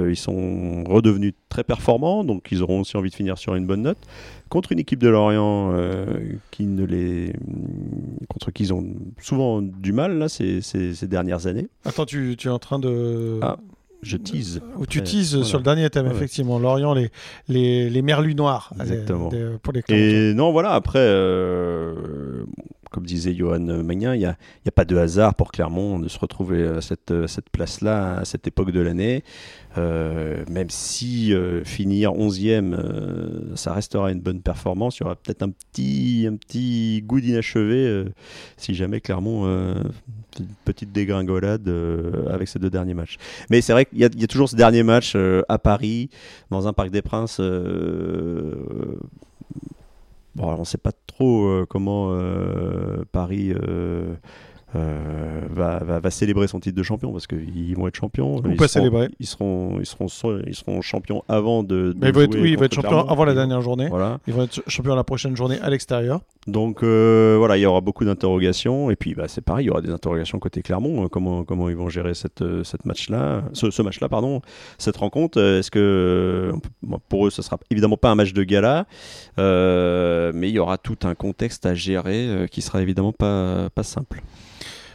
[0.09, 3.81] ils sont redevenus très performants, donc ils auront aussi envie de finir sur une bonne
[3.83, 3.97] note
[4.49, 5.73] contre une équipe de Lorient
[6.51, 7.33] qui ne les
[8.29, 8.83] contre qui ils ont
[9.21, 11.67] souvent du mal là ces, ces- ces dernières années.
[11.85, 13.39] Attends, tu, tu es en train de.
[13.43, 13.57] Ah,
[14.01, 14.61] Je tease.
[14.77, 15.45] Ou tu Après, teases voilà.
[15.45, 16.57] sur le dernier thème, effectivement.
[16.59, 17.09] Lorient, les,
[17.47, 18.73] les, les merlus noirs.
[18.79, 19.29] Exactement.
[19.31, 19.83] les- les- pour les.
[19.89, 22.45] Et non, voilà, après, euh,
[22.91, 26.17] comme disait Johan Magnin, il n'y a, a pas de hasard pour Clermont de se
[26.17, 29.23] retrouver à cette, à cette place-là, à cette époque de l'année.
[29.77, 35.15] Euh, même si euh, finir 11e, euh, ça restera une bonne performance, il y aura
[35.15, 38.05] peut-être un petit, un petit goût d'inachevé euh,
[38.57, 39.75] si jamais Clermont euh,
[40.65, 43.17] petite dégringolade euh, avec ces deux derniers matchs.
[43.49, 46.09] Mais c'est vrai qu'il y, a- toujours ce dernier match euh, à Paris,
[46.49, 47.37] dans un Parc des Princes.
[47.39, 48.55] euh,
[50.35, 52.15] Bon, on ne sait pas trop comment
[53.11, 53.51] Paris
[54.75, 58.37] euh, va, va- va célébrer son titre de champion parce qu'ils vont être champions.
[58.37, 59.09] Ou ils pas seront, célébrer.
[59.19, 60.07] Ils seront, ils seront,
[60.45, 61.93] ils seront champions avant de.
[61.93, 63.09] de Mais ils vont être, oui, ils vont être champions Clermont.
[63.09, 63.87] avant la dernière journée.
[63.89, 64.19] Voilà.
[64.27, 66.21] Ils vont être champions la prochaine journée à l'extérieur.
[66.47, 68.91] Donc euh, voilà, il y aura beaucoup d'interrogations.
[68.91, 71.05] Et puis bah, c'est pareil, il y aura des interrogations côté Clermont.
[71.05, 74.41] euh, comment, comment ils vont gérer cette, cette match-là, ce, ce match-là, pardon,
[74.77, 75.39] cette rencontre.
[75.39, 76.51] Est-ce que
[76.83, 78.85] bon, pour eux, ce sera évidemment pas un match de gala,
[79.39, 83.83] euh, mais il y aura tout un contexte à gérer qui sera évidemment pas, pas
[83.83, 84.21] simple.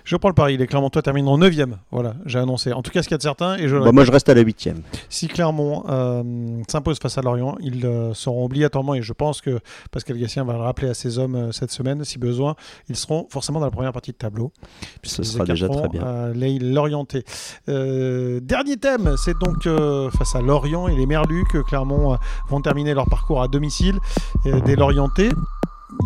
[0.05, 1.77] Je prends le pari, les Clermontois termineront 9e.
[1.90, 2.75] Voilà, j'ai annoncé.
[2.75, 4.29] En tout cas, ce qu'il y a de certain, et je Bah, moi, je reste
[4.29, 4.83] à la huitième.
[5.09, 6.23] Si Clermont euh,
[6.69, 10.53] s'impose face à Lorient, ils euh, seront obligatoirement, et je pense que Pascal Gassien va
[10.53, 12.55] le rappeler à ses hommes euh, cette semaine, si besoin,
[12.90, 14.53] ils seront forcément dans la première partie de tableau.
[15.01, 16.29] puisqu'ils sera déjà très bien.
[16.35, 17.25] les Lorientais.
[17.71, 19.67] Euh, dernier thème, c'est donc
[20.19, 22.19] face à Lorient et les Merlus que Clermont
[22.51, 23.99] vont terminer leur parcours à domicile
[24.45, 25.31] des Lorientais.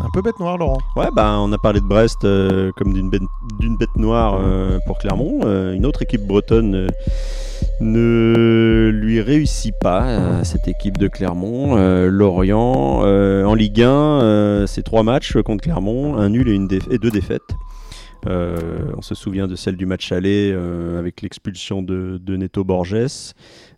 [0.03, 0.79] Un peu bête noire, Laurent.
[0.97, 5.41] Ouais, bah, on a parlé de Brest euh, comme d'une bête, noire euh, pour Clermont.
[5.45, 6.89] Euh, une autre équipe bretonne
[7.81, 11.77] ne lui réussit pas, cette équipe de Clermont.
[12.07, 16.99] Lorient, en Ligue 1, euh, c'est trois matchs contre Clermont, un nul et, une et
[16.99, 17.55] deux défaites.
[18.29, 23.35] Euh, on se souvient de celle du match aller euh, avec l'expulsion de, Neto Borges.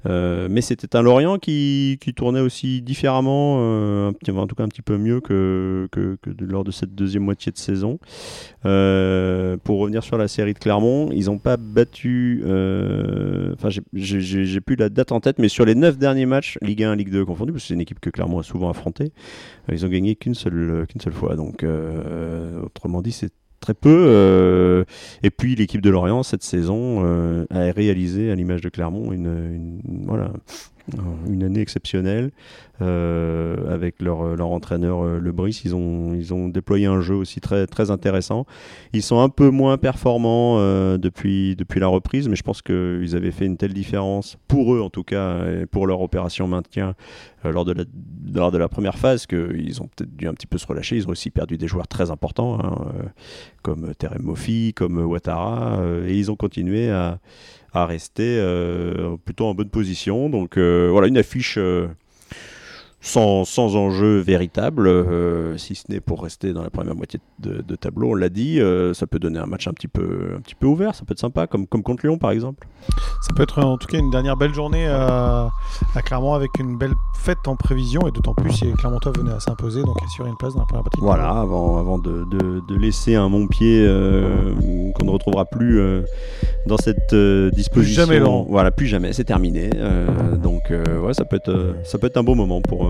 [0.07, 4.83] Euh, mais c'était un Lorient qui, tournait aussi différemment, un en tout cas un petit
[4.83, 5.89] peu mieux que,
[6.41, 7.99] lors de cette deuxième moitié de saison.
[8.63, 12.43] Pour revenir sur la série de Clermont, ils n'ont pas battu.
[12.45, 16.97] Enfin, j'ai- plus la date en tête, mais sur les neuf derniers matchs, Ligue 1,
[16.97, 19.13] Ligue 2 confondus, parce que c'est une équipe que Clermont a souvent affrontée,
[19.71, 21.37] ils ont gagné qu'une seule, qu'une seule fois.
[21.37, 21.65] Donc,
[22.65, 24.05] autrement dit, c'est très peu.
[24.09, 24.85] euh,
[25.23, 29.27] et puis l'équipe de Lorient cette saison euh, a réalisé à l'image de Clermont une,
[29.27, 30.33] une- voilà
[31.29, 32.31] une année exceptionnelle
[32.83, 35.65] euh, avec leur, leur entraîneur euh, Le Brice.
[35.65, 38.47] Ils ont, ils ont déployé un jeu aussi très, très intéressant.
[38.93, 43.15] Ils sont un peu moins performants euh, depuis, depuis la reprise, mais je pense qu'ils
[43.15, 46.95] avaient fait une telle différence, pour eux en tout cas, et pour leur opération maintien
[47.47, 47.85] euh, lors, de la,
[48.35, 50.97] lors de la première phase, qu'ils ont peut-être dû un petit peu se relâcher.
[50.97, 53.03] Ils ont aussi perdu des joueurs très importants, hein, euh,
[53.63, 57.19] comme Terem Moffi, comme Ouattara, euh, et ils ont continué à,
[57.73, 58.43] à rester
[59.25, 60.29] plutôt en bonne position.
[60.31, 61.59] Donc voilà, une affiche
[63.01, 67.77] sans, sans enjeu véritable, euh, si ce n'est pour rester dans la première moitié de,
[67.77, 68.11] tableau.
[68.11, 70.67] On l'a dit, euh, ça peut donner un match un petit peu, un petit peu
[70.67, 72.69] ouvert, ça peut être sympa, comme, comme contre Lyon par exemple.
[73.23, 75.51] Ça peut être en tout cas une dernière belle journée à,
[76.05, 79.83] Clermont avec une belle fête en prévision, et d'autant plus si Clermontois venait à s'imposer,
[79.83, 81.01] donc assurer une place dans la première partie.
[81.01, 84.53] Voilà, avant, avant de, de, laisser un Montpied euh,
[84.95, 85.81] qu'on ne retrouvera plus
[86.67, 87.15] dans cette
[87.55, 88.07] disposition.
[88.07, 89.71] Plus jamais, Voilà, plus jamais, c'est terminé.
[90.43, 92.90] donc ouais, ça peut, être, ça peut être un beau moment pour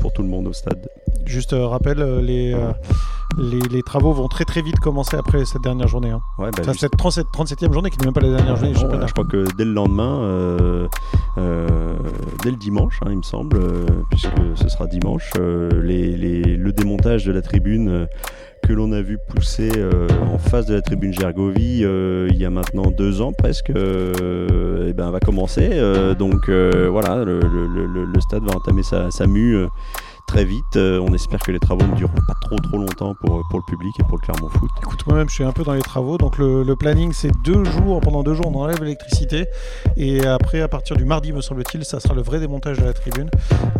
[0.00, 0.88] pour tout le monde au stade.
[1.26, 2.56] Juste euh, rappel, euh, les,
[3.70, 6.10] les, travaux vont très très vite commencer après cette dernière journée.
[6.10, 6.20] Hein.
[6.38, 7.26] Ouais, bah, cette 37,
[7.62, 8.74] e journée qui n'est même pas la dernière journée.
[8.74, 10.88] je crois que dès le lendemain,
[11.36, 13.60] dès le dimanche, hein, il me semble,
[14.10, 18.08] puisque ce sera dimanche, les, le démontage de la tribune
[18.62, 19.70] que l'on a vu pousser
[20.32, 25.10] en face de la tribune Gergovie il y a maintenant deux ans presque, et ben,
[25.10, 25.70] va commencer.
[26.18, 29.66] donc voilà, le, le, stade va entamer sa, sa mue
[30.30, 30.76] très vite.
[30.76, 33.64] Euh, on espère que les travaux ne dureront pas trop trop longtemps pour, pour le
[33.64, 34.70] public et pour le Clermont Foot.
[34.80, 36.18] Écoute, moi-même, je suis un peu dans les travaux.
[36.18, 38.00] Donc le, planning, c'est deux jours.
[38.00, 39.46] Pendant deux jours, on enlève l'électricité.
[39.96, 42.92] Et après, à partir du mardi, me semble-t-il, ça sera le vrai démontage de la
[42.92, 43.28] tribune.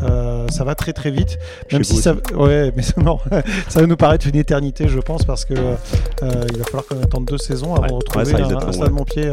[0.03, 1.39] Euh, ça va très très vite.
[1.71, 3.21] Même si ça, ouais, mais non,
[3.69, 7.01] ça va nous paraître une éternité, je pense, parce que euh, il va falloir qu'on
[7.01, 9.33] attende deux saisons avant de retrouver un, un, stade Montpied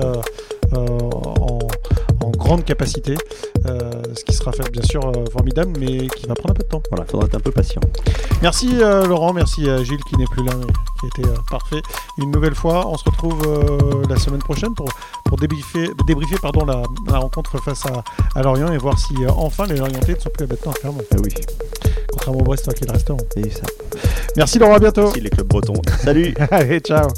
[0.75, 1.59] en
[2.47, 3.15] grande capacité,
[3.65, 6.63] euh, ce qui sera fait bien sûr euh, formidable, mais qui va prendre un peu
[6.63, 6.81] de temps.
[6.89, 7.81] Voilà, il faudra être un peu patient.
[8.41, 10.65] Merci euh, Laurent, merci à Gilles qui n'est plus là, mais
[11.01, 11.81] qui était parfait
[12.17, 12.87] une nouvelle fois.
[12.87, 13.41] On se retrouve
[14.09, 14.87] la semaine prochaine pour,
[15.25, 17.83] pour débriefer, débriefer pardon, la, rencontre face
[18.35, 20.99] à, Lorient et voir si enfin les Lorientais ne sont plus à bêtement ferme.
[21.11, 21.33] Ah oui.
[22.13, 23.19] Contrairement au Brest qui est le restaurant.
[23.35, 23.63] Et ça.
[24.37, 25.03] Merci Laurent, à bientôt.
[25.03, 25.81] Merci les clubs bretons.
[26.01, 27.09] Salut Allez, ciao